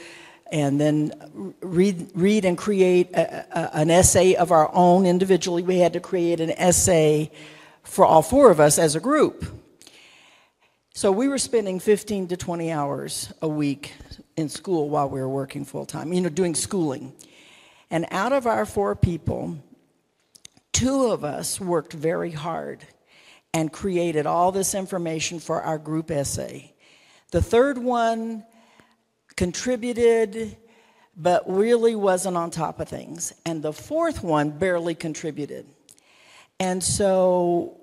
and 0.51 0.79
then 0.79 1.53
read, 1.61 2.11
read 2.13 2.45
and 2.45 2.57
create 2.57 3.11
a, 3.13 3.45
a, 3.57 3.77
an 3.77 3.89
essay 3.89 4.35
of 4.35 4.51
our 4.51 4.69
own 4.73 5.05
individually. 5.05 5.63
We 5.63 5.79
had 5.79 5.93
to 5.93 5.99
create 5.99 6.41
an 6.41 6.51
essay 6.51 7.31
for 7.83 8.05
all 8.05 8.21
four 8.21 8.51
of 8.51 8.59
us 8.59 8.77
as 8.77 8.95
a 8.95 8.99
group. 8.99 9.45
So 10.93 11.11
we 11.11 11.29
were 11.29 11.37
spending 11.37 11.79
15 11.79 12.27
to 12.27 12.37
20 12.37 12.71
hours 12.71 13.33
a 13.41 13.47
week 13.47 13.93
in 14.35 14.49
school 14.49 14.89
while 14.89 15.09
we 15.09 15.21
were 15.21 15.29
working 15.29 15.63
full 15.63 15.85
time, 15.85 16.11
you 16.11 16.19
know, 16.19 16.29
doing 16.29 16.53
schooling. 16.53 17.13
And 17.89 18.05
out 18.11 18.33
of 18.33 18.45
our 18.45 18.65
four 18.65 18.95
people, 18.95 19.57
two 20.73 21.05
of 21.05 21.23
us 21.23 21.61
worked 21.61 21.93
very 21.93 22.31
hard 22.31 22.85
and 23.53 23.71
created 23.71 24.25
all 24.25 24.51
this 24.51 24.75
information 24.75 25.39
for 25.39 25.61
our 25.61 25.77
group 25.77 26.11
essay. 26.11 26.73
The 27.31 27.41
third 27.41 27.77
one 27.77 28.43
contributed, 29.35 30.57
but 31.15 31.43
really 31.47 31.95
wasn't 31.95 32.37
on 32.37 32.51
top 32.51 32.79
of 32.79 32.87
things. 32.87 33.33
And 33.45 33.61
the 33.61 33.73
fourth 33.73 34.23
one 34.23 34.51
barely 34.51 34.95
contributed. 34.95 35.67
And 36.59 36.83
so 36.83 37.79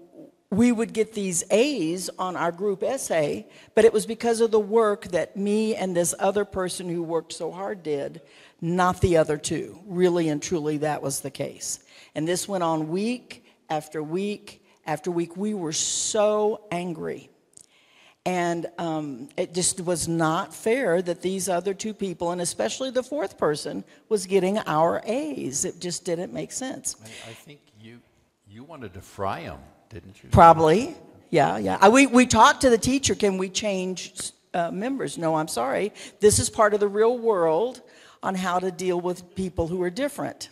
we 0.50 0.72
would 0.72 0.92
get 0.92 1.12
these 1.12 1.44
A's 1.50 2.08
on 2.18 2.36
our 2.36 2.52
group 2.52 2.82
essay, 2.82 3.46
but 3.74 3.84
it 3.84 3.92
was 3.92 4.06
because 4.06 4.40
of 4.40 4.50
the 4.50 4.60
work 4.60 5.08
that 5.08 5.36
me 5.36 5.74
and 5.74 5.94
this 5.94 6.14
other 6.18 6.44
person 6.44 6.88
who 6.88 7.02
worked 7.02 7.32
so 7.32 7.52
hard 7.52 7.82
did, 7.82 8.22
not 8.60 9.00
the 9.00 9.18
other 9.18 9.36
two. 9.36 9.78
Really 9.86 10.28
and 10.28 10.42
truly, 10.42 10.78
that 10.78 11.02
was 11.02 11.20
the 11.20 11.30
case. 11.30 11.80
And 12.14 12.26
this 12.26 12.48
went 12.48 12.64
on 12.64 12.88
week 12.88 13.44
after 13.68 14.02
week 14.02 14.64
after 14.86 15.10
week. 15.10 15.36
We 15.36 15.52
were 15.52 15.72
so 15.72 16.64
angry 16.70 17.28
and 18.28 18.66
um, 18.76 19.30
it 19.38 19.54
just 19.54 19.80
was 19.80 20.06
not 20.06 20.54
fair 20.54 21.00
that 21.00 21.22
these 21.22 21.48
other 21.48 21.72
two 21.72 21.94
people, 21.94 22.30
and 22.30 22.42
especially 22.42 22.90
the 22.90 23.02
fourth 23.02 23.38
person, 23.38 23.82
was 24.10 24.26
getting 24.26 24.58
our 24.58 25.00
A's. 25.06 25.64
It 25.64 25.80
just 25.80 26.04
didn't 26.04 26.34
make 26.34 26.52
sense. 26.52 26.96
I, 27.02 27.30
I 27.30 27.32
think 27.32 27.60
you, 27.80 28.00
you 28.46 28.64
wanted 28.64 28.92
to 28.92 29.00
fry 29.00 29.44
them, 29.44 29.60
didn't 29.88 30.22
you? 30.22 30.28
Probably. 30.28 30.94
Yeah, 31.30 31.56
yeah. 31.56 31.78
I, 31.80 31.88
we, 31.88 32.06
we 32.06 32.26
talked 32.26 32.60
to 32.60 32.70
the 32.70 32.76
teacher 32.76 33.14
can 33.14 33.38
we 33.38 33.48
change 33.48 34.32
uh, 34.52 34.70
members? 34.70 35.16
No, 35.16 35.34
I'm 35.34 35.48
sorry. 35.48 35.94
This 36.20 36.38
is 36.38 36.50
part 36.50 36.74
of 36.74 36.80
the 36.80 36.88
real 36.88 37.16
world 37.16 37.80
on 38.22 38.34
how 38.34 38.58
to 38.58 38.70
deal 38.70 39.00
with 39.00 39.34
people 39.36 39.68
who 39.68 39.80
are 39.82 39.90
different. 39.90 40.50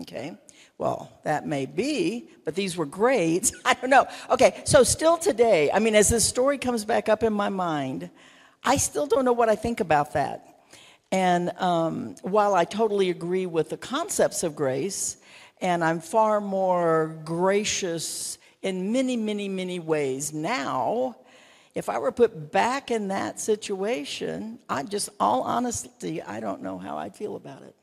Okay? 0.00 0.36
Well, 0.82 1.12
that 1.22 1.46
may 1.46 1.66
be, 1.66 2.28
but 2.44 2.56
these 2.56 2.76
were 2.76 2.86
grades. 2.86 3.52
I 3.64 3.74
don't 3.74 3.88
know. 3.88 4.04
Okay, 4.30 4.62
so 4.64 4.82
still 4.82 5.16
today, 5.16 5.70
I 5.72 5.78
mean, 5.78 5.94
as 5.94 6.08
this 6.08 6.24
story 6.24 6.58
comes 6.58 6.84
back 6.84 7.08
up 7.08 7.22
in 7.22 7.32
my 7.32 7.50
mind, 7.50 8.10
I 8.64 8.78
still 8.78 9.06
don't 9.06 9.24
know 9.24 9.32
what 9.32 9.48
I 9.48 9.54
think 9.54 9.78
about 9.78 10.14
that. 10.14 10.64
And 11.12 11.50
um, 11.60 12.16
while 12.22 12.56
I 12.56 12.64
totally 12.64 13.10
agree 13.10 13.46
with 13.46 13.68
the 13.68 13.76
concepts 13.76 14.42
of 14.42 14.56
grace, 14.56 15.18
and 15.60 15.84
I'm 15.84 16.00
far 16.00 16.40
more 16.40 17.16
gracious 17.24 18.38
in 18.62 18.90
many, 18.90 19.16
many, 19.16 19.48
many 19.48 19.78
ways 19.78 20.32
now, 20.32 21.14
if 21.76 21.88
I 21.88 21.98
were 21.98 22.10
put 22.10 22.50
back 22.50 22.90
in 22.90 23.06
that 23.06 23.38
situation, 23.38 24.58
I 24.68 24.82
just, 24.82 25.10
all 25.20 25.42
honesty, 25.42 26.20
I 26.20 26.40
don't 26.40 26.60
know 26.60 26.76
how 26.76 26.98
I'd 26.98 27.14
feel 27.14 27.36
about 27.36 27.62
it. 27.62 27.76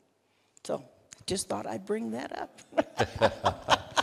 So 0.65 0.83
just 1.29 1.47
thought 1.47 1.67
I'd 1.67 1.85
bring 1.85 2.11
that 2.11 2.35
up. 2.35 2.59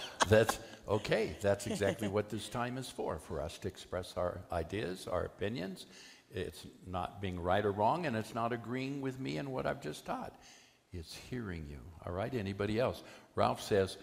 That's 0.29 0.61
okay. 0.89 1.37
That's 1.41 1.67
exactly 1.67 2.07
what 2.07 2.31
this 2.31 2.49
time 2.49 2.79
is 2.79 2.89
for, 2.89 3.19
for 3.19 3.41
us 3.41 3.59
to 3.59 3.69
express 3.69 4.15
our 4.17 4.43
ideas, 4.53 5.09
our 5.09 5.25
opinions. 5.25 5.87
It's 6.31 6.65
not 6.87 7.21
being 7.21 7.41
right 7.41 7.65
or 7.65 7.73
wrong, 7.73 8.07
and 8.07 8.15
it's 8.15 8.33
not 8.33 8.53
agreeing 8.53 9.01
with 9.01 9.19
me 9.19 9.39
and 9.39 9.51
what 9.51 9.67
I've 9.67 9.83
just 9.83 10.07
taught. 10.07 10.35
It's 10.93 11.17
hearing 11.29 11.67
you. 11.69 11.81
All 12.07 12.13
right? 12.13 12.33
Anybody 12.33 12.79
else? 12.79 13.03
Ralph 13.35 13.61
says, 13.61 13.97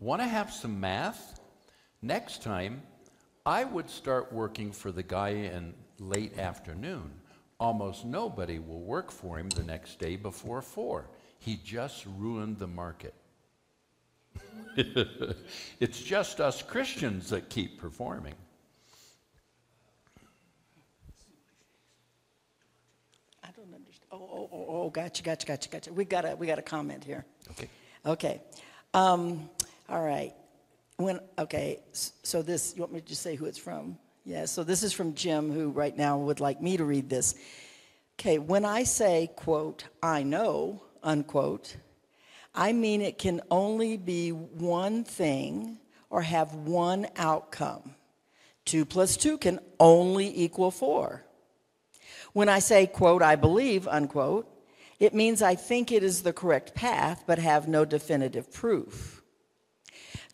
Want 0.00 0.20
to 0.20 0.26
have 0.26 0.52
some 0.52 0.80
math? 0.80 1.38
Next 2.02 2.42
time, 2.42 2.82
I 3.46 3.62
would 3.64 3.88
start 3.88 4.32
working 4.32 4.72
for 4.72 4.90
the 4.90 5.04
guy 5.04 5.30
in 5.30 5.74
late 6.00 6.38
afternoon. 6.38 7.12
Almost 7.60 8.04
nobody 8.04 8.58
will 8.58 8.80
work 8.80 9.12
for 9.12 9.38
him 9.38 9.48
the 9.48 9.62
next 9.62 10.00
day 10.00 10.16
before 10.16 10.60
four. 10.60 11.08
He 11.38 11.58
just 11.64 12.04
ruined 12.16 12.58
the 12.58 12.66
market. 12.66 13.14
it's 15.80 16.00
just 16.00 16.40
us 16.40 16.62
Christians 16.62 17.30
that 17.30 17.48
keep 17.48 17.80
performing. 17.80 18.34
I 23.42 23.48
don't 23.56 23.74
understand. 23.74 24.08
Oh, 24.12 24.16
oh, 24.16 24.48
oh, 24.52 24.66
oh, 24.68 24.90
gotcha, 24.90 25.22
gotcha, 25.22 25.46
gotcha, 25.46 25.68
gotcha. 25.68 25.92
We 25.92 26.04
got 26.04 26.24
a, 26.24 26.36
we 26.36 26.46
got 26.46 26.58
a 26.58 26.62
comment 26.62 27.02
here. 27.02 27.24
Okay. 27.50 27.68
Okay. 28.06 28.40
Um, 28.94 29.48
all 29.88 30.02
right. 30.02 30.34
When 30.96 31.20
okay, 31.38 31.80
so 31.92 32.42
this 32.42 32.74
you 32.74 32.82
want 32.82 32.92
me 32.92 33.00
to 33.00 33.06
just 33.06 33.22
say 33.22 33.36
who 33.36 33.46
it's 33.46 33.58
from? 33.58 33.98
Yeah. 34.24 34.44
So 34.46 34.64
this 34.64 34.82
is 34.82 34.92
from 34.92 35.14
Jim, 35.14 35.52
who 35.52 35.70
right 35.70 35.96
now 35.96 36.18
would 36.18 36.40
like 36.40 36.60
me 36.60 36.76
to 36.76 36.84
read 36.84 37.08
this. 37.08 37.34
Okay. 38.18 38.38
When 38.38 38.64
I 38.64 38.82
say 38.82 39.30
quote, 39.36 39.84
I 40.02 40.22
know 40.24 40.82
unquote, 41.08 41.76
I 42.54 42.72
mean 42.72 43.00
it 43.00 43.18
can 43.18 43.40
only 43.50 43.96
be 43.96 44.30
one 44.30 45.04
thing 45.04 45.78
or 46.10 46.22
have 46.22 46.54
one 46.54 47.06
outcome. 47.16 47.94
Two 48.64 48.84
plus 48.84 49.16
two 49.16 49.38
can 49.38 49.58
only 49.80 50.30
equal 50.44 50.70
four. 50.70 51.24
When 52.34 52.48
I 52.48 52.58
say, 52.58 52.86
quote, 52.86 53.22
I 53.22 53.36
believe, 53.36 53.88
unquote, 53.88 54.46
it 55.00 55.14
means 55.14 55.40
I 55.40 55.54
think 55.54 55.90
it 55.90 56.02
is 56.02 56.22
the 56.22 56.32
correct 56.32 56.74
path, 56.74 57.24
but 57.26 57.38
have 57.38 57.68
no 57.68 57.84
definitive 57.84 58.52
proof. 58.52 59.17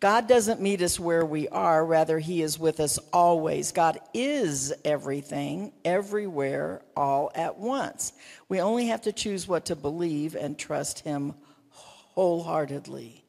God 0.01 0.29
doesn't 0.29 0.61
meet 0.61 0.83
us 0.83 1.01
where 1.01 1.25
we 1.25 1.49
are, 1.49 1.85
rather, 1.85 2.19
He 2.19 2.43
is 2.43 2.59
with 2.59 2.81
us 2.81 2.99
always. 3.13 3.73
God 3.73 3.99
is 4.13 4.73
everything, 4.85 5.73
everywhere, 5.85 6.83
all 6.97 7.31
at 7.35 7.59
once. 7.59 8.13
We 8.49 8.61
only 8.61 8.87
have 8.89 9.03
to 9.03 9.13
choose 9.13 9.49
what 9.49 9.67
to 9.67 9.77
believe 9.77 10.35
and 10.35 10.59
trust 10.59 11.01
Him 11.01 11.35
wholeheartedly. 11.71 13.25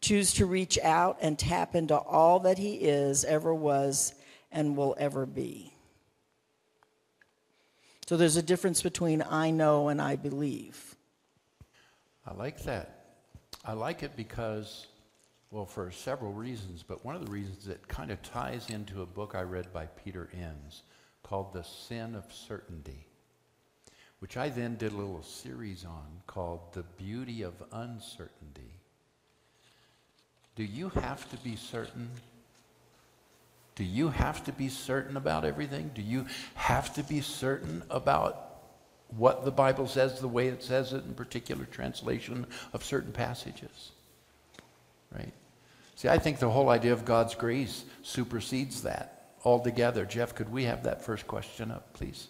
Choose 0.00 0.34
to 0.34 0.46
reach 0.46 0.78
out 0.82 1.18
and 1.20 1.38
tap 1.38 1.74
into 1.74 1.96
all 1.96 2.40
that 2.40 2.58
He 2.58 2.74
is, 2.74 3.24
ever 3.24 3.54
was, 3.54 4.14
and 4.50 4.76
will 4.76 4.96
ever 4.98 5.26
be. 5.26 5.72
So 8.06 8.16
there's 8.16 8.36
a 8.36 8.42
difference 8.42 8.82
between 8.82 9.22
I 9.22 9.50
know 9.50 9.88
and 9.88 10.02
I 10.02 10.16
believe. 10.16 10.96
I 12.26 12.34
like 12.34 12.62
that. 12.64 13.06
I 13.64 13.72
like 13.72 14.02
it 14.02 14.14
because, 14.14 14.86
well, 15.54 15.64
for 15.64 15.88
several 15.92 16.32
reasons, 16.32 16.82
but 16.82 17.04
one 17.04 17.14
of 17.14 17.24
the 17.24 17.30
reasons 17.30 17.68
it 17.68 17.86
kind 17.86 18.10
of 18.10 18.20
ties 18.22 18.70
into 18.70 19.02
a 19.02 19.06
book 19.06 19.36
I 19.36 19.42
read 19.42 19.72
by 19.72 19.86
Peter 19.86 20.28
Enns 20.34 20.82
called 21.22 21.52
The 21.52 21.62
Sin 21.62 22.16
of 22.16 22.24
Certainty, 22.32 23.06
which 24.18 24.36
I 24.36 24.48
then 24.48 24.74
did 24.74 24.92
a 24.92 24.96
little 24.96 25.22
series 25.22 25.84
on 25.84 26.22
called 26.26 26.72
The 26.72 26.82
Beauty 26.82 27.42
of 27.42 27.54
Uncertainty. 27.70 28.80
Do 30.56 30.64
you 30.64 30.88
have 30.88 31.30
to 31.30 31.36
be 31.36 31.54
certain? 31.54 32.10
Do 33.76 33.84
you 33.84 34.08
have 34.08 34.42
to 34.46 34.52
be 34.52 34.68
certain 34.68 35.16
about 35.16 35.44
everything? 35.44 35.92
Do 35.94 36.02
you 36.02 36.26
have 36.54 36.92
to 36.94 37.04
be 37.04 37.20
certain 37.20 37.84
about 37.90 38.56
what 39.16 39.44
the 39.44 39.52
Bible 39.52 39.86
says 39.86 40.18
the 40.18 40.26
way 40.26 40.48
it 40.48 40.64
says 40.64 40.92
it 40.92 41.04
in 41.04 41.14
particular 41.14 41.64
translation 41.64 42.44
of 42.72 42.82
certain 42.82 43.12
passages? 43.12 43.92
Right? 45.16 45.32
See, 45.96 46.08
I 46.08 46.18
think 46.18 46.38
the 46.38 46.50
whole 46.50 46.70
idea 46.70 46.92
of 46.92 47.04
God's 47.04 47.34
grace 47.34 47.84
supersedes 48.02 48.82
that 48.82 49.30
altogether. 49.44 50.04
Jeff, 50.04 50.34
could 50.34 50.50
we 50.50 50.64
have 50.64 50.84
that 50.84 51.02
first 51.02 51.26
question 51.26 51.70
up, 51.70 51.92
please? 51.92 52.28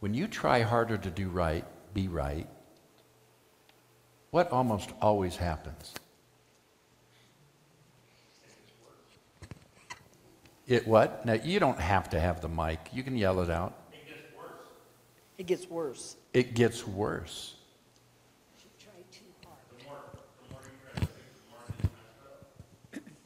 When 0.00 0.14
you 0.14 0.28
try 0.28 0.62
harder 0.62 0.96
to 0.98 1.10
do 1.10 1.28
right, 1.28 1.64
be 1.94 2.08
right, 2.08 2.46
what 4.30 4.50
almost 4.52 4.90
always 5.00 5.36
happens? 5.36 5.94
It 10.66 10.86
what? 10.86 11.24
Now, 11.24 11.34
you 11.34 11.60
don't 11.60 11.78
have 11.78 12.10
to 12.10 12.20
have 12.20 12.40
the 12.40 12.48
mic. 12.48 12.80
You 12.92 13.02
can 13.02 13.16
yell 13.16 13.40
it 13.40 13.50
out. 13.50 13.74
It 13.92 14.06
gets 14.06 14.36
worse. 14.36 14.52
It 15.38 15.46
gets 15.46 15.70
worse. 15.70 16.16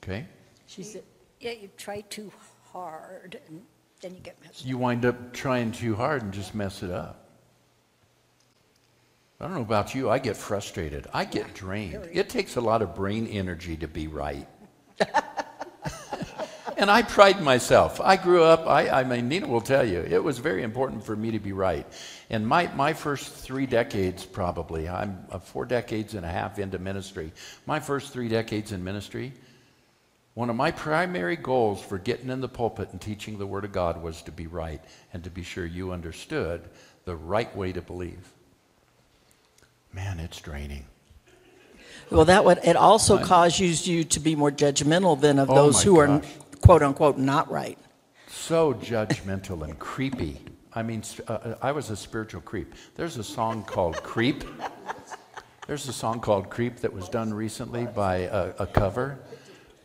Okay? 0.02 0.26
She 0.66 0.84
said, 0.84 1.02
yeah, 1.40 1.52
you 1.52 1.68
try 1.76 2.02
too 2.02 2.30
hard 2.72 3.40
and 3.48 3.62
then 4.00 4.14
you 4.14 4.20
get 4.20 4.36
messed 4.42 4.62
up. 4.62 4.68
You 4.68 4.78
wind 4.78 5.04
up 5.04 5.32
trying 5.32 5.72
too 5.72 5.96
hard 5.96 6.22
and 6.22 6.32
just 6.32 6.54
mess 6.54 6.84
it 6.84 6.90
up. 6.90 7.28
I 9.40 9.44
don't 9.44 9.54
know 9.54 9.62
about 9.62 9.94
you, 9.94 10.08
I 10.08 10.18
get 10.18 10.36
frustrated. 10.36 11.06
I 11.12 11.24
get 11.24 11.54
drained. 11.54 12.08
It 12.12 12.28
takes 12.28 12.56
a 12.56 12.60
lot 12.60 12.82
of 12.82 12.94
brain 12.94 13.26
energy 13.26 13.76
to 13.78 13.88
be 13.88 14.06
right. 14.06 14.46
And 16.80 16.90
I 16.90 17.02
pride 17.02 17.42
myself. 17.42 18.00
I 18.00 18.16
grew 18.16 18.42
up, 18.42 18.66
I, 18.66 18.88
I 18.88 19.04
mean, 19.04 19.28
Nina 19.28 19.46
will 19.46 19.60
tell 19.60 19.86
you, 19.86 20.00
it 20.00 20.24
was 20.24 20.38
very 20.38 20.62
important 20.62 21.04
for 21.04 21.14
me 21.14 21.30
to 21.30 21.38
be 21.38 21.52
right. 21.52 21.86
And 22.30 22.46
my, 22.46 22.72
my 22.74 22.94
first 22.94 23.34
three 23.34 23.66
decades, 23.66 24.24
probably, 24.24 24.88
I'm 24.88 25.18
uh, 25.30 25.38
four 25.40 25.66
decades 25.66 26.14
and 26.14 26.24
a 26.24 26.28
half 26.28 26.58
into 26.58 26.78
ministry. 26.78 27.32
My 27.66 27.80
first 27.80 28.14
three 28.14 28.28
decades 28.28 28.72
in 28.72 28.82
ministry, 28.82 29.34
one 30.32 30.48
of 30.48 30.56
my 30.56 30.70
primary 30.70 31.36
goals 31.36 31.82
for 31.82 31.98
getting 31.98 32.30
in 32.30 32.40
the 32.40 32.48
pulpit 32.48 32.88
and 32.92 33.00
teaching 33.00 33.36
the 33.36 33.46
Word 33.46 33.66
of 33.66 33.72
God 33.72 34.02
was 34.02 34.22
to 34.22 34.32
be 34.32 34.46
right 34.46 34.82
and 35.12 35.22
to 35.24 35.30
be 35.30 35.42
sure 35.42 35.66
you 35.66 35.92
understood 35.92 36.62
the 37.04 37.14
right 37.14 37.54
way 37.54 37.72
to 37.72 37.82
believe. 37.82 38.32
Man, 39.92 40.18
it's 40.18 40.40
draining. 40.40 40.86
Well, 42.10 42.24
that 42.24 42.44
would 42.44 42.58
it 42.64 42.76
also 42.76 43.18
causes 43.18 43.86
you 43.86 44.02
to 44.04 44.20
be 44.20 44.34
more 44.34 44.50
judgmental 44.50 45.20
than 45.20 45.38
of 45.38 45.48
Oh 45.48 45.54
those 45.54 45.82
who 45.82 45.98
are 46.00 46.06
gosh. 46.06 46.24
Quote 46.70 46.84
unquote 46.84 47.18
not 47.18 47.50
right. 47.50 47.76
So 48.28 48.74
judgmental 48.74 49.64
and 49.64 49.76
creepy. 49.80 50.40
I 50.72 50.84
mean, 50.84 51.02
uh, 51.26 51.32
uh, 51.32 51.54
I 51.60 51.72
was 51.72 51.90
a 51.90 51.96
spiritual 51.96 52.42
creep. 52.42 52.74
There's 52.94 53.16
a 53.16 53.24
song 53.24 53.64
called 53.64 54.00
Creep. 54.04 54.44
There's 55.66 55.88
a 55.88 55.92
song 55.92 56.20
called 56.20 56.48
Creep 56.48 56.76
that 56.76 56.92
was 56.92 57.08
done 57.08 57.34
recently 57.34 57.86
by 57.86 58.18
a, 58.18 58.52
a 58.60 58.66
cover 58.68 59.18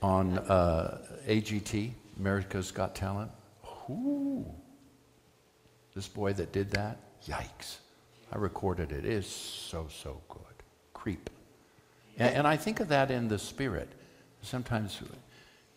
on 0.03 0.37
uh, 0.37 0.99
AGT, 1.25 1.93
America's 2.19 2.69
Got 2.69 2.93
Talent. 2.93 3.31
Ooh. 3.89 4.45
This 5.95 6.07
boy 6.07 6.33
that 6.33 6.51
did 6.51 6.69
that, 6.69 6.99
yikes. 7.27 7.77
I 8.31 8.37
recorded 8.37 8.91
it. 8.91 9.05
It 9.05 9.11
is 9.11 9.25
so, 9.25 9.87
so 9.89 10.21
good. 10.29 10.63
Creep. 10.93 11.31
And, 12.19 12.35
and 12.35 12.47
I 12.47 12.57
think 12.57 12.79
of 12.79 12.89
that 12.89 13.09
in 13.09 13.27
the 13.27 13.39
spirit. 13.39 13.89
Sometimes, 14.43 15.01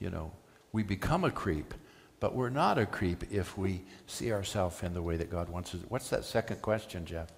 you 0.01 0.11
know, 0.11 0.33
we 0.73 0.83
become 0.83 1.25
a 1.25 1.31
creep, 1.31 1.75
but 2.21 2.35
we're 2.35 2.51
not 2.51 2.79
a 2.79 2.87
creep 2.87 3.25
if 3.33 3.57
we 3.57 3.83
see 4.07 4.33
ourselves 4.33 4.83
in 4.83 4.95
the 4.95 5.03
way 5.03 5.17
that 5.17 5.31
God 5.31 5.49
wants 5.49 5.75
us. 5.75 5.81
What's 5.89 6.11
that 6.11 6.25
second 6.25 6.63
question, 6.63 7.05
Jeff? 7.05 7.29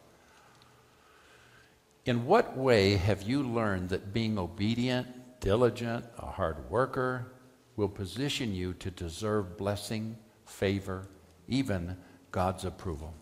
In 2.06 2.26
what 2.26 2.56
way 2.56 2.96
have 2.96 3.22
you 3.22 3.42
learned 3.42 3.90
that 3.90 4.12
being 4.12 4.38
obedient, 4.38 5.06
diligent, 5.40 6.04
a 6.18 6.26
hard 6.26 6.70
worker 6.70 7.32
will 7.76 7.88
position 7.88 8.54
you 8.54 8.72
to 8.74 8.90
deserve 8.90 9.56
blessing, 9.56 10.16
favor, 10.46 11.06
even 11.46 11.96
God's 12.30 12.64
approval? 12.64 13.14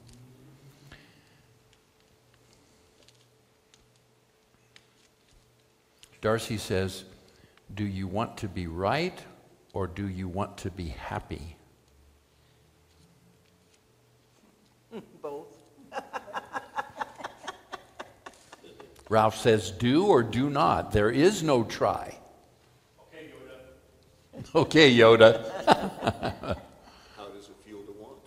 Darcy 6.21 6.57
says, 6.57 7.05
Do 7.75 7.85
you 7.85 8.07
want 8.07 8.37
to 8.39 8.49
be 8.49 8.67
right 8.67 9.19
or 9.73 9.87
do 9.87 10.09
you 10.09 10.29
want 10.29 10.57
to 10.59 10.71
be 10.71 10.89
happy? 10.89 11.57
Both. 15.23 15.57
Ralph 19.09 19.37
says, 19.37 19.71
do 19.71 20.07
or 20.07 20.23
do 20.23 20.51
not. 20.51 20.93
There 20.93 21.11
is 21.11 21.43
no 21.43 21.65
try. 21.65 22.19
Okay, 23.01 23.31
Yoda. 23.31 24.45
Okay, 24.55 24.95
Yoda. 24.95 26.57
How 27.17 27.29
does 27.29 27.49
it 27.49 27.57
feel 27.65 27.83
to 27.83 27.93
want? 27.93 28.19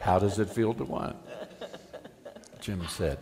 How 0.00 0.18
does 0.18 0.38
it 0.38 0.50
feel 0.50 0.74
to 0.74 0.84
want? 0.84 1.16
Jim 2.60 2.86
said. 2.88 3.18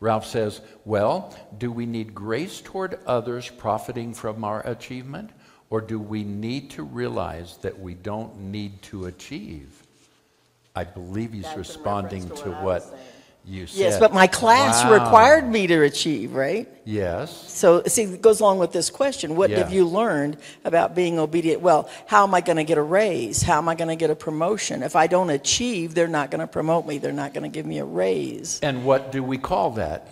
Ralph 0.00 0.26
says, 0.26 0.60
Well, 0.84 1.34
do 1.56 1.72
we 1.72 1.86
need 1.86 2.14
grace 2.14 2.60
toward 2.60 2.98
others 3.06 3.50
profiting 3.50 4.12
from 4.14 4.44
our 4.44 4.66
achievement? 4.66 5.30
Or 5.68 5.80
do 5.80 5.98
we 5.98 6.22
need 6.22 6.70
to 6.72 6.84
realize 6.84 7.56
that 7.58 7.78
we 7.78 7.94
don't 7.94 8.38
need 8.38 8.82
to 8.82 9.06
achieve? 9.06 9.82
I 10.76 10.84
believe 10.84 11.32
he's 11.32 11.44
That's 11.44 11.56
responding 11.56 12.28
to 12.28 12.36
to 12.36 12.50
what 12.50 12.82
I 12.82 12.86
what. 12.90 12.98
You 13.46 13.66
said. 13.66 13.78
Yes, 13.78 13.98
but 13.98 14.12
my 14.12 14.26
class 14.26 14.84
Wow. 14.84 14.92
required 14.92 15.48
me 15.48 15.66
to 15.68 15.82
achieve, 15.82 16.34
right? 16.34 16.68
Yes. 16.84 17.44
So, 17.48 17.82
see, 17.86 18.02
it 18.02 18.22
goes 18.22 18.40
along 18.40 18.58
with 18.58 18.72
this 18.72 18.90
question. 18.90 19.36
What 19.36 19.50
Yeah. 19.50 19.58
have 19.58 19.72
you 19.72 19.86
learned 19.86 20.36
about 20.64 20.94
being 20.94 21.18
obedient? 21.18 21.62
Well, 21.62 21.88
how 22.06 22.24
am 22.24 22.34
I 22.34 22.40
going 22.40 22.56
to 22.56 22.64
get 22.64 22.78
a 22.78 22.82
raise? 22.82 23.42
How 23.42 23.58
am 23.58 23.68
I 23.68 23.74
going 23.74 23.88
to 23.88 23.96
get 23.96 24.10
a 24.10 24.14
promotion? 24.14 24.82
If 24.82 24.96
I 24.96 25.06
don't 25.06 25.30
achieve, 25.30 25.94
they're 25.94 26.08
not 26.08 26.30
going 26.30 26.40
to 26.40 26.46
promote 26.46 26.86
me. 26.86 26.98
They're 26.98 27.12
not 27.12 27.34
going 27.34 27.44
to 27.50 27.54
give 27.54 27.66
me 27.66 27.78
a 27.78 27.84
raise. 27.84 28.58
And 28.62 28.84
what 28.84 29.12
do 29.12 29.22
we 29.22 29.38
call 29.38 29.70
that? 29.72 30.08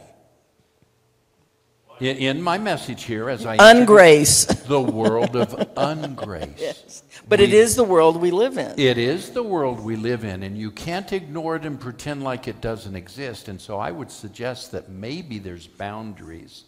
In, 2.00 2.16
in 2.16 2.42
my 2.42 2.58
message 2.58 3.04
here, 3.04 3.30
as 3.30 3.46
I 3.46 3.56
Ungrace. 3.56 4.66
the 4.66 4.80
world 4.80 5.36
of 5.36 5.50
ungrace. 5.76 7.02
But 7.26 7.40
it 7.40 7.54
is 7.54 7.74
the 7.74 7.84
world 7.84 8.20
we 8.20 8.30
live 8.30 8.58
in. 8.58 8.78
It 8.78 8.98
is 8.98 9.30
the 9.30 9.42
world 9.42 9.80
we 9.80 9.96
live 9.96 10.24
in, 10.24 10.42
and 10.42 10.58
you 10.58 10.70
can't 10.70 11.10
ignore 11.10 11.56
it 11.56 11.64
and 11.64 11.80
pretend 11.80 12.22
like 12.22 12.48
it 12.48 12.60
doesn't 12.60 12.94
exist. 12.94 13.48
And 13.48 13.58
so 13.58 13.78
I 13.78 13.92
would 13.92 14.10
suggest 14.10 14.72
that 14.72 14.90
maybe 14.90 15.38
there's 15.38 15.66
boundaries 15.66 16.64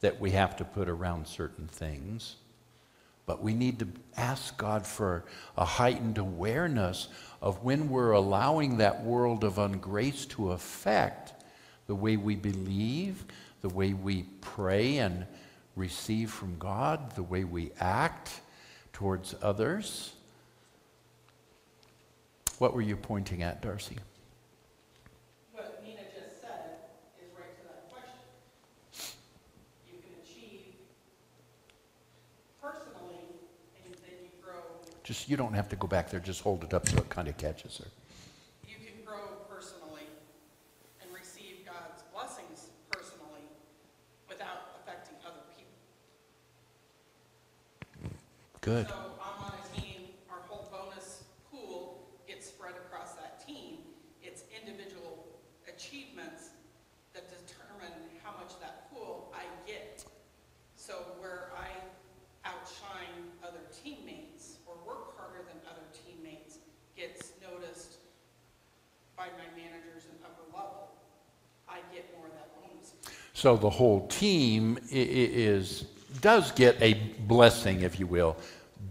that 0.00 0.20
we 0.20 0.30
have 0.30 0.56
to 0.58 0.64
put 0.64 0.88
around 0.88 1.26
certain 1.26 1.66
things. 1.66 2.36
But 3.24 3.42
we 3.42 3.52
need 3.52 3.80
to 3.80 3.88
ask 4.16 4.56
God 4.56 4.86
for 4.86 5.24
a 5.56 5.64
heightened 5.64 6.18
awareness 6.18 7.08
of 7.42 7.64
when 7.64 7.88
we're 7.88 8.12
allowing 8.12 8.76
that 8.76 9.02
world 9.02 9.42
of 9.42 9.54
ungrace 9.54 10.28
to 10.30 10.52
affect 10.52 11.32
the 11.88 11.94
way 11.94 12.16
we 12.16 12.36
believe, 12.36 13.24
the 13.66 13.74
way 13.74 13.92
we 13.94 14.22
pray 14.42 14.98
and 14.98 15.26
receive 15.74 16.30
from 16.30 16.56
God, 16.56 17.16
the 17.16 17.22
way 17.24 17.42
we 17.42 17.72
act 17.80 18.40
towards 18.92 19.34
others. 19.42 20.12
What 22.58 22.74
were 22.74 22.80
you 22.80 22.94
pointing 22.94 23.42
at, 23.42 23.60
Darcy? 23.60 23.96
What 25.50 25.82
Nina 25.84 26.02
just 26.14 26.40
said 26.40 26.78
is 27.20 27.28
right 27.36 27.58
to 27.58 27.64
that 27.64 27.90
question. 27.90 28.14
You 29.88 29.94
can 29.98 30.12
achieve 30.22 30.74
personally, 32.62 33.18
and 33.84 33.94
then 33.94 34.14
you 34.22 34.30
grow, 34.44 34.62
Just 35.02 35.28
you 35.28 35.36
don't 35.36 35.54
have 35.54 35.68
to 35.70 35.76
go 35.76 35.88
back 35.88 36.08
there. 36.08 36.20
Just 36.20 36.40
hold 36.40 36.62
it 36.62 36.72
up 36.72 36.88
so 36.88 36.98
it 36.98 37.08
kind 37.08 37.26
of 37.26 37.36
catches 37.36 37.78
her. 37.78 37.88
you 38.68 38.76
can 38.76 39.04
grow 39.04 39.42
personally 39.50 40.06
and 41.02 41.12
receive 41.12 41.66
God's 41.66 42.04
blessings 42.14 42.68
personally 42.92 43.42
without 44.28 44.82
affecting 44.82 45.16
other 45.24 45.42
people. 45.56 45.72
Good. 48.60 48.88
So 48.88 48.94
I'm 49.22 49.44
on 49.44 49.52
a 49.54 49.80
team, 49.80 50.10
our 50.30 50.42
whole 50.48 50.68
bonus 50.70 51.24
pool 51.50 52.02
gets 52.26 52.46
spread 52.46 52.74
across 52.74 53.14
that 53.14 53.46
team. 53.46 53.78
It's 54.22 54.42
individual 54.50 55.24
achievements 55.68 56.50
that 57.14 57.30
determine 57.30 57.94
how 58.22 58.32
much 58.42 58.58
that 58.60 58.90
pool 58.90 59.32
I 59.34 59.44
get. 59.66 60.04
So 60.74 60.94
where 61.20 61.50
I 61.56 61.70
outshine 62.44 63.30
other 63.42 63.62
teammates 63.70 64.58
or 64.66 64.74
work 64.86 65.16
harder 65.16 65.46
than 65.46 65.56
other 65.70 65.86
teammates 65.94 66.58
gets 66.96 67.32
noticed 67.42 67.98
by 69.16 69.26
my 69.38 69.46
managers 69.54 70.10
and 70.10 70.18
upper 70.24 70.44
level, 70.52 70.90
I 71.68 71.78
get 71.94 72.10
more 72.16 72.26
of 72.26 72.32
that 72.34 72.50
bonus. 72.58 72.94
So 73.46 73.56
the 73.56 73.70
whole 73.70 74.08
team 74.08 74.76
is 74.90 75.82
does 76.20 76.50
get 76.50 76.82
a 76.82 76.94
blessing, 77.28 77.82
if 77.82 78.00
you 78.00 78.04
will, 78.08 78.36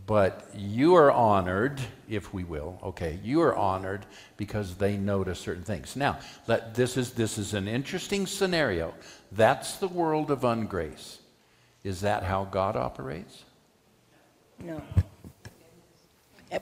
but 0.06 0.50
you 0.56 0.96
are 0.96 1.12
honored, 1.12 1.82
if 2.08 2.34
we 2.34 2.46
will. 2.46 2.80
Okay, 2.82 3.20
you 3.22 3.42
are 3.42 3.54
honored 3.54 4.06
because 4.38 4.76
they 4.76 4.96
notice 4.96 5.40
certain 5.40 5.66
things. 5.66 5.98
Now, 5.98 6.20
let, 6.48 6.74
this 6.74 6.96
is 6.96 7.12
this 7.12 7.38
is 7.38 7.54
an 7.54 7.68
interesting 7.68 8.26
scenario. 8.26 8.94
That's 9.30 9.76
the 9.76 9.90
world 9.90 10.32
of 10.32 10.44
ungrace. 10.44 11.18
Is 11.84 12.00
that 12.00 12.24
how 12.24 12.46
God 12.46 12.78
operates? 12.78 13.44
No. 14.64 14.82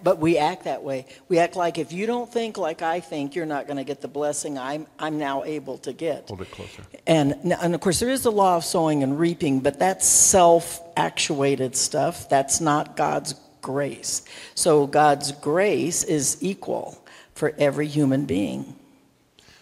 But 0.02 0.20
we 0.20 0.38
act 0.38 0.64
that 0.64 0.84
way. 0.84 1.06
We 1.28 1.40
act 1.40 1.56
like 1.56 1.78
if 1.78 1.92
you 1.92 2.06
don't 2.06 2.32
think 2.32 2.58
like 2.58 2.82
I 2.82 3.00
think, 3.02 3.36
you're 3.36 3.46
not 3.46 3.68
going 3.68 3.78
to 3.78 3.84
get 3.84 4.02
the 4.02 4.08
blessing 4.08 4.58
I'm, 4.58 4.88
I'm 4.98 5.18
now 5.18 5.44
able 5.44 5.78
to 5.80 5.92
get. 5.92 6.30
Hold 6.30 6.42
it 6.42 6.52
closer. 6.52 6.84
And, 7.06 7.36
and 7.62 7.76
of 7.76 7.82
course, 7.82 8.00
there 8.00 8.10
is 8.10 8.24
the 8.24 8.32
law 8.32 8.56
of 8.58 8.64
sowing 8.66 9.04
and 9.04 9.20
reaping, 9.20 9.60
but 9.60 9.80
that's 9.80 10.08
self 10.08 10.80
actuated 10.96 11.76
stuff. 11.76 12.30
That's 12.30 12.62
not 12.62 12.96
God's 12.96 13.36
grace. 13.62 14.24
So 14.56 14.88
God's 14.88 15.32
grace 15.34 16.04
is 16.04 16.38
equal 16.42 17.04
for 17.36 17.54
every 17.58 17.88
human 17.88 18.26
being. 18.26 18.76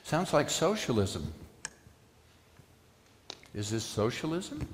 Sounds 0.03 0.33
like 0.33 0.49
socialism. 0.49 1.33
Is 3.53 3.69
this 3.69 3.83
socialism? 3.83 4.67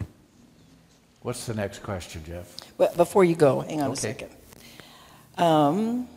What's 1.21 1.45
the 1.45 1.53
next 1.53 1.79
question, 1.83 2.23
Jeff? 2.25 2.55
But 2.77 2.95
before 2.95 3.23
you 3.25 3.35
go, 3.35 3.61
hang 3.61 3.81
on 3.81 3.87
a 3.87 3.91
Okay. 3.91 4.01
second. 4.01 4.29
Um, 5.37 6.07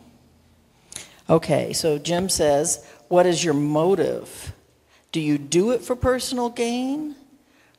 okay, 1.29 1.73
so 1.73 1.99
Jim 1.99 2.29
says, 2.29 2.85
What 3.09 3.27
is 3.27 3.45
your 3.45 3.55
motive? 3.55 4.53
Do 5.13 5.21
you 5.21 5.39
do 5.39 5.73
it 5.73 5.83
for 5.83 5.97
personal 5.97 6.51
gain 6.51 7.17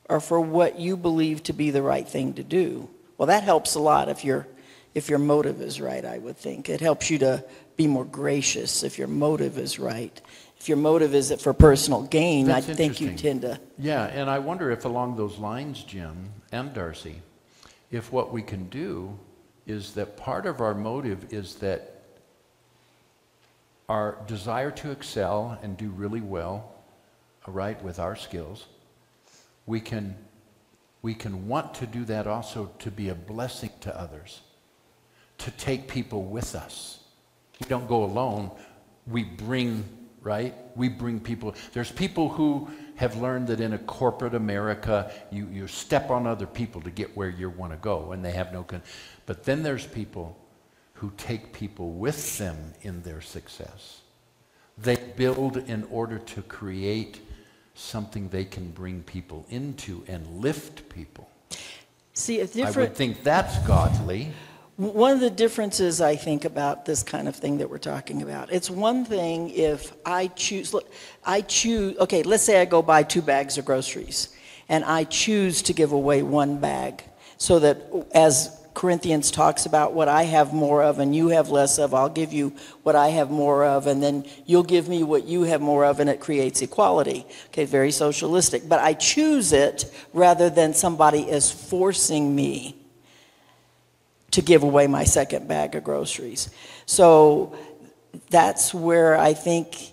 or 0.08 0.20
for 0.20 0.40
what 0.40 0.78
you 0.78 0.96
believe 0.96 1.42
to 1.44 1.52
be 1.52 1.70
the 1.70 1.82
right 1.82 2.06
thing 2.06 2.34
to 2.34 2.42
do? 2.42 2.90
Well, 3.16 3.26
that 3.26 3.42
helps 3.44 3.74
a 3.74 3.80
lot 3.80 4.08
if, 4.08 4.24
your 4.24 4.46
if 4.94 5.08
your 5.08 5.18
motive 5.18 5.60
is 5.60 5.80
right, 5.80 6.04
I 6.04 6.18
would 6.18 6.36
think. 6.36 6.68
It 6.68 6.80
helps 6.80 7.08
you 7.08 7.18
to 7.18 7.44
be 7.76 7.86
more 7.86 8.04
gracious 8.04 8.82
if 8.82 8.98
your 8.98 9.08
motive 9.08 9.58
is 9.58 9.78
right. 9.78 10.20
If 10.58 10.68
your 10.68 10.78
motive 10.78 11.14
is 11.14 11.30
it 11.30 11.40
for 11.40 11.52
personal 11.52 12.02
gain, 12.02 12.46
That's 12.46 12.68
I 12.68 12.74
think 12.74 13.00
you 13.00 13.14
tend 13.14 13.42
to. 13.42 13.58
Yeah, 13.78 14.04
and 14.04 14.30
I 14.30 14.38
wonder 14.38 14.70
if 14.70 14.84
along 14.84 15.16
those 15.16 15.38
lines, 15.38 15.82
Jim 15.82 16.30
and 16.52 16.72
Darcy, 16.72 17.22
if 17.90 18.12
what 18.12 18.32
we 18.32 18.42
can 18.42 18.68
do 18.68 19.18
is 19.66 19.94
that 19.94 20.16
part 20.16 20.46
of 20.46 20.60
our 20.60 20.74
motive 20.74 21.32
is 21.32 21.56
that 21.56 22.02
our 23.88 24.18
desire 24.26 24.70
to 24.70 24.90
excel 24.90 25.58
and 25.62 25.76
do 25.76 25.90
really 25.90 26.20
well, 26.20 26.72
right, 27.46 27.82
with 27.82 27.98
our 27.98 28.16
skills, 28.16 28.66
we 29.66 29.80
can, 29.80 30.16
we 31.02 31.14
can 31.14 31.46
want 31.48 31.74
to 31.74 31.86
do 31.86 32.04
that 32.04 32.26
also 32.26 32.70
to 32.78 32.90
be 32.90 33.08
a 33.08 33.14
blessing 33.14 33.70
to 33.80 33.98
others, 33.98 34.40
to 35.38 35.50
take 35.52 35.88
people 35.88 36.24
with 36.24 36.54
us. 36.54 37.00
We 37.60 37.68
don't 37.68 37.88
go 37.88 38.04
alone. 38.04 38.50
We 39.06 39.24
bring, 39.24 39.84
right? 40.20 40.54
We 40.74 40.88
bring 40.88 41.20
people. 41.20 41.54
There's 41.72 41.92
people 41.92 42.28
who 42.28 42.70
have 43.02 43.16
learned 43.16 43.48
that 43.48 43.60
in 43.60 43.72
a 43.72 43.78
corporate 43.78 44.32
America, 44.32 45.10
you, 45.32 45.48
you 45.48 45.66
step 45.66 46.08
on 46.08 46.24
other 46.24 46.46
people 46.46 46.80
to 46.80 46.88
get 46.88 47.16
where 47.16 47.28
you 47.28 47.50
want 47.50 47.72
to 47.72 47.78
go, 47.78 48.12
and 48.12 48.24
they 48.24 48.30
have 48.30 48.52
no. 48.52 48.62
Con- 48.62 48.80
but 49.26 49.42
then 49.42 49.64
there's 49.64 49.84
people 49.84 50.38
who 50.94 51.12
take 51.16 51.52
people 51.52 51.90
with 51.90 52.38
them 52.38 52.56
in 52.82 53.02
their 53.02 53.20
success. 53.20 54.02
They 54.78 54.94
build 55.16 55.56
in 55.56 55.82
order 55.90 56.18
to 56.18 56.42
create 56.42 57.20
something 57.74 58.28
they 58.28 58.44
can 58.44 58.70
bring 58.70 59.02
people 59.02 59.46
into 59.48 60.04
and 60.06 60.24
lift 60.40 60.88
people. 60.88 61.28
See, 62.14 62.36
different. 62.36 62.76
I 62.76 62.80
would 62.82 62.94
think 62.94 63.24
that's 63.24 63.58
godly. 63.66 64.30
One 64.82 65.12
of 65.12 65.20
the 65.20 65.30
differences 65.30 66.00
I 66.00 66.16
think 66.16 66.44
about 66.44 66.86
this 66.86 67.04
kind 67.04 67.28
of 67.28 67.36
thing 67.36 67.58
that 67.58 67.70
we're 67.70 67.78
talking 67.78 68.20
about, 68.20 68.52
it's 68.52 68.68
one 68.68 69.04
thing 69.04 69.50
if 69.50 69.92
I 70.04 70.26
choose, 70.26 70.74
look, 70.74 70.92
I 71.24 71.42
choose, 71.42 71.96
okay, 71.98 72.24
let's 72.24 72.42
say 72.42 72.60
I 72.60 72.64
go 72.64 72.82
buy 72.82 73.04
two 73.04 73.22
bags 73.22 73.56
of 73.58 73.64
groceries 73.64 74.30
and 74.68 74.84
I 74.84 75.04
choose 75.04 75.62
to 75.62 75.72
give 75.72 75.92
away 75.92 76.24
one 76.24 76.58
bag 76.58 77.04
so 77.36 77.60
that 77.60 77.80
as 78.12 78.60
Corinthians 78.74 79.30
talks 79.30 79.66
about 79.66 79.92
what 79.92 80.08
I 80.08 80.24
have 80.24 80.52
more 80.52 80.82
of 80.82 80.98
and 80.98 81.14
you 81.14 81.28
have 81.28 81.48
less 81.48 81.78
of, 81.78 81.94
I'll 81.94 82.08
give 82.08 82.32
you 82.32 82.52
what 82.82 82.96
I 82.96 83.10
have 83.10 83.30
more 83.30 83.64
of 83.64 83.86
and 83.86 84.02
then 84.02 84.24
you'll 84.46 84.64
give 84.64 84.88
me 84.88 85.04
what 85.04 85.26
you 85.26 85.44
have 85.44 85.60
more 85.60 85.84
of 85.84 86.00
and 86.00 86.10
it 86.10 86.18
creates 86.18 86.60
equality. 86.60 87.24
Okay, 87.50 87.66
very 87.66 87.92
socialistic. 87.92 88.68
But 88.68 88.80
I 88.80 88.94
choose 88.94 89.52
it 89.52 89.84
rather 90.12 90.50
than 90.50 90.74
somebody 90.74 91.20
is 91.20 91.52
forcing 91.52 92.34
me 92.34 92.81
to 94.32 94.42
give 94.42 94.62
away 94.62 94.86
my 94.86 95.04
second 95.04 95.46
bag 95.46 95.74
of 95.74 95.84
groceries. 95.84 96.50
So 96.86 97.56
that's 98.30 98.74
where 98.74 99.16
I 99.16 99.34
think, 99.34 99.92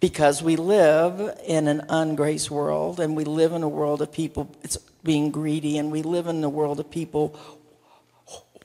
because 0.00 0.42
we 0.42 0.56
live 0.56 1.38
in 1.44 1.68
an 1.68 1.82
ungrace 1.88 2.50
world 2.50 3.00
and 3.00 3.16
we 3.16 3.24
live 3.24 3.52
in 3.52 3.62
a 3.62 3.68
world 3.68 4.00
of 4.00 4.10
people 4.12 4.54
being 5.02 5.30
greedy 5.30 5.78
and 5.78 5.92
we 5.92 6.02
live 6.02 6.26
in 6.26 6.42
a 6.42 6.48
world 6.48 6.80
of 6.80 6.90
people 6.90 7.38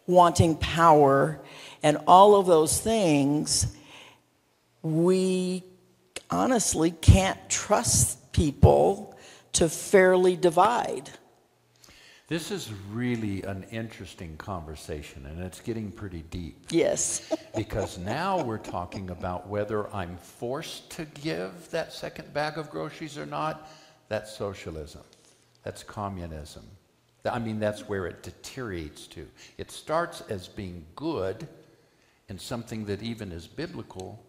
wanting 0.06 0.56
power 0.58 1.40
and 1.82 1.98
all 2.08 2.36
of 2.36 2.46
those 2.46 2.80
things, 2.80 3.68
we 4.82 5.64
honestly 6.30 6.92
can't 6.92 7.50
trust 7.50 8.32
people 8.32 9.16
to 9.54 9.70
fairly 9.70 10.36
divide. 10.36 11.10
This 12.28 12.52
is 12.52 12.72
really 12.92 13.44
an 13.44 13.66
interesting 13.70 14.38
conversation, 14.38 15.26
and 15.26 15.42
it's 15.44 15.60
getting 15.60 15.92
pretty 15.92 16.24
deep. 16.30 16.58
Yes. 16.70 17.34
because 17.56 17.98
now 17.98 18.42
we're 18.42 18.58
talking 18.58 19.10
about 19.10 19.48
whether 19.48 19.94
I'm 19.94 20.18
forced 20.18 20.90
to 20.92 21.06
give 21.06 21.70
that 21.72 21.92
second 21.92 22.34
bag 22.34 22.58
of 22.58 22.70
groceries 22.70 23.18
or 23.18 23.26
not. 23.26 23.70
That's 24.08 24.34
socialism. 24.36 25.02
That's 25.64 25.84
communism. 25.84 26.64
I 27.26 27.40
mean, 27.40 27.60
that's 27.60 27.88
where 27.88 28.06
it 28.08 28.24
deteriorates 28.24 29.08
to. 29.08 29.28
It 29.58 29.72
starts 29.72 30.22
as 30.30 30.48
being 30.48 30.86
good 30.96 31.48
and 32.30 32.40
something 32.40 32.86
that 32.86 33.02
even 33.04 33.32
is 33.32 33.48
biblical, 33.48 34.24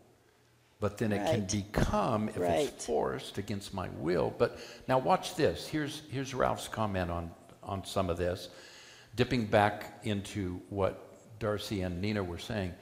but 0.80 0.98
then 0.98 1.12
it 1.12 1.24
can 1.30 1.46
become, 1.46 2.28
if 2.28 2.38
Right. 2.38 2.68
it's 2.68 2.86
forced 2.86 3.38
against 3.38 3.72
my 3.72 3.88
will. 3.98 4.34
But 4.36 4.58
now 4.88 4.98
watch 4.98 5.34
this. 5.36 5.66
Here's, 5.68 6.02
here's 6.10 6.34
Ralph's 6.34 6.68
comment 6.68 7.10
on, 7.10 7.30
on 7.66 7.84
some 7.84 8.10
of 8.10 8.16
this, 8.16 8.48
dipping 9.16 9.46
back 9.46 10.00
into 10.04 10.60
what 10.70 11.38
Darcy 11.38 11.82
and 11.82 12.00
Nina 12.00 12.22
were 12.22 12.38
saying. 12.38 12.74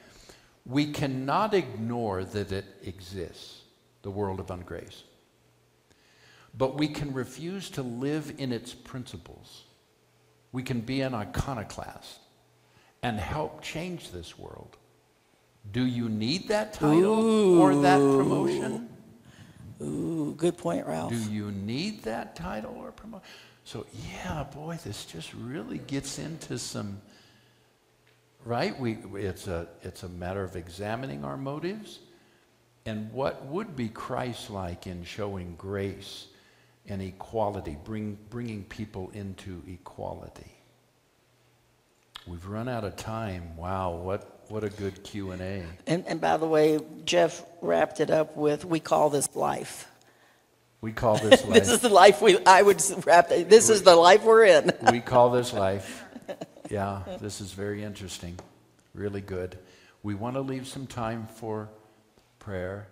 We 0.65 0.91
cannot 0.91 1.53
ignore 1.53 2.23
that 2.23 2.51
it 2.51 2.65
exists, 2.83 3.61
the 4.01 4.11
world 4.11 4.39
of 4.39 4.47
ungrace. 4.47 5.03
But 6.57 6.77
we 6.77 6.87
can 6.87 7.13
refuse 7.13 7.69
to 7.71 7.81
live 7.81 8.33
in 8.37 8.51
its 8.51 8.73
principles. 8.73 9.63
We 10.51 10.63
can 10.63 10.81
be 10.81 11.01
an 11.01 11.13
iconoclast 11.13 12.19
and 13.01 13.19
help 13.19 13.61
change 13.61 14.11
this 14.11 14.37
world. 14.37 14.77
Do 15.71 15.85
you 15.85 16.09
need 16.09 16.47
that 16.49 16.73
title 16.73 17.59
or 17.59 17.75
that 17.81 17.97
promotion? 17.97 18.89
Ooh, 19.81 20.35
good 20.37 20.57
point, 20.57 20.85
Ralph. 20.85 21.11
Do 21.11 21.31
you 21.31 21.51
need 21.51 22.03
that 22.03 22.35
title 22.35 22.75
or 22.77 22.91
promotion? 22.91 23.27
So, 23.65 23.85
yeah, 24.11 24.43
boy, 24.43 24.77
this 24.83 25.05
just 25.05 25.33
really 25.33 25.77
gets 25.77 26.19
into 26.19 26.57
some, 26.57 27.01
right? 28.43 28.77
We, 28.77 28.97
it's, 29.15 29.47
a, 29.47 29.67
it's 29.83 30.03
a 30.03 30.09
matter 30.09 30.43
of 30.43 30.55
examining 30.55 31.23
our 31.23 31.37
motives 31.37 31.99
and 32.85 33.11
what 33.13 33.45
would 33.45 33.75
be 33.75 33.87
Christ 33.87 34.49
like 34.49 34.87
in 34.87 35.03
showing 35.05 35.55
grace 35.57 36.27
and 36.87 37.01
equality, 37.01 37.77
bring, 37.85 38.17
bringing 38.29 38.63
people 38.65 39.09
into 39.13 39.61
equality. 39.67 40.51
We've 42.27 42.45
run 42.45 42.67
out 42.67 42.83
of 42.83 42.95
time. 42.95 43.55
Wow, 43.57 43.91
what, 43.91 44.43
what 44.49 44.63
a 44.63 44.69
good 44.69 45.03
Q&A. 45.03 45.63
And, 45.87 46.05
and 46.05 46.19
by 46.19 46.37
the 46.37 46.45
way, 46.45 46.79
Jeff 47.05 47.43
wrapped 47.61 47.99
it 48.01 48.11
up 48.11 48.35
with, 48.35 48.65
we 48.65 48.79
call 48.79 49.09
this 49.09 49.33
life. 49.35 49.87
We 50.83 50.91
call 50.91 51.17
this 51.17 51.45
life. 51.45 51.53
This 51.53 51.69
is 51.69 51.79
the 51.79 51.87
life 51.87 52.21
we, 52.21 52.37
I 52.45 52.61
would 52.61 52.83
wrap, 53.05 53.29
this 53.29 53.69
is 53.69 53.83
the 53.83 53.95
life 53.95 54.25
we're 54.25 54.43
in. 54.43 54.69
we 54.91 54.99
call 54.99 55.31
this 55.31 55.53
life. 55.67 56.03
Yeah, 56.69 57.03
this 57.21 57.39
is 57.39 57.53
very 57.53 57.81
interesting. 57.81 58.37
Really 58.93 59.21
good. 59.21 59.57
We 60.03 60.13
want 60.13 60.35
to 60.35 60.41
leave 60.41 60.67
some 60.67 60.85
time 60.85 61.27
for 61.35 61.69
prayer. 62.37 62.87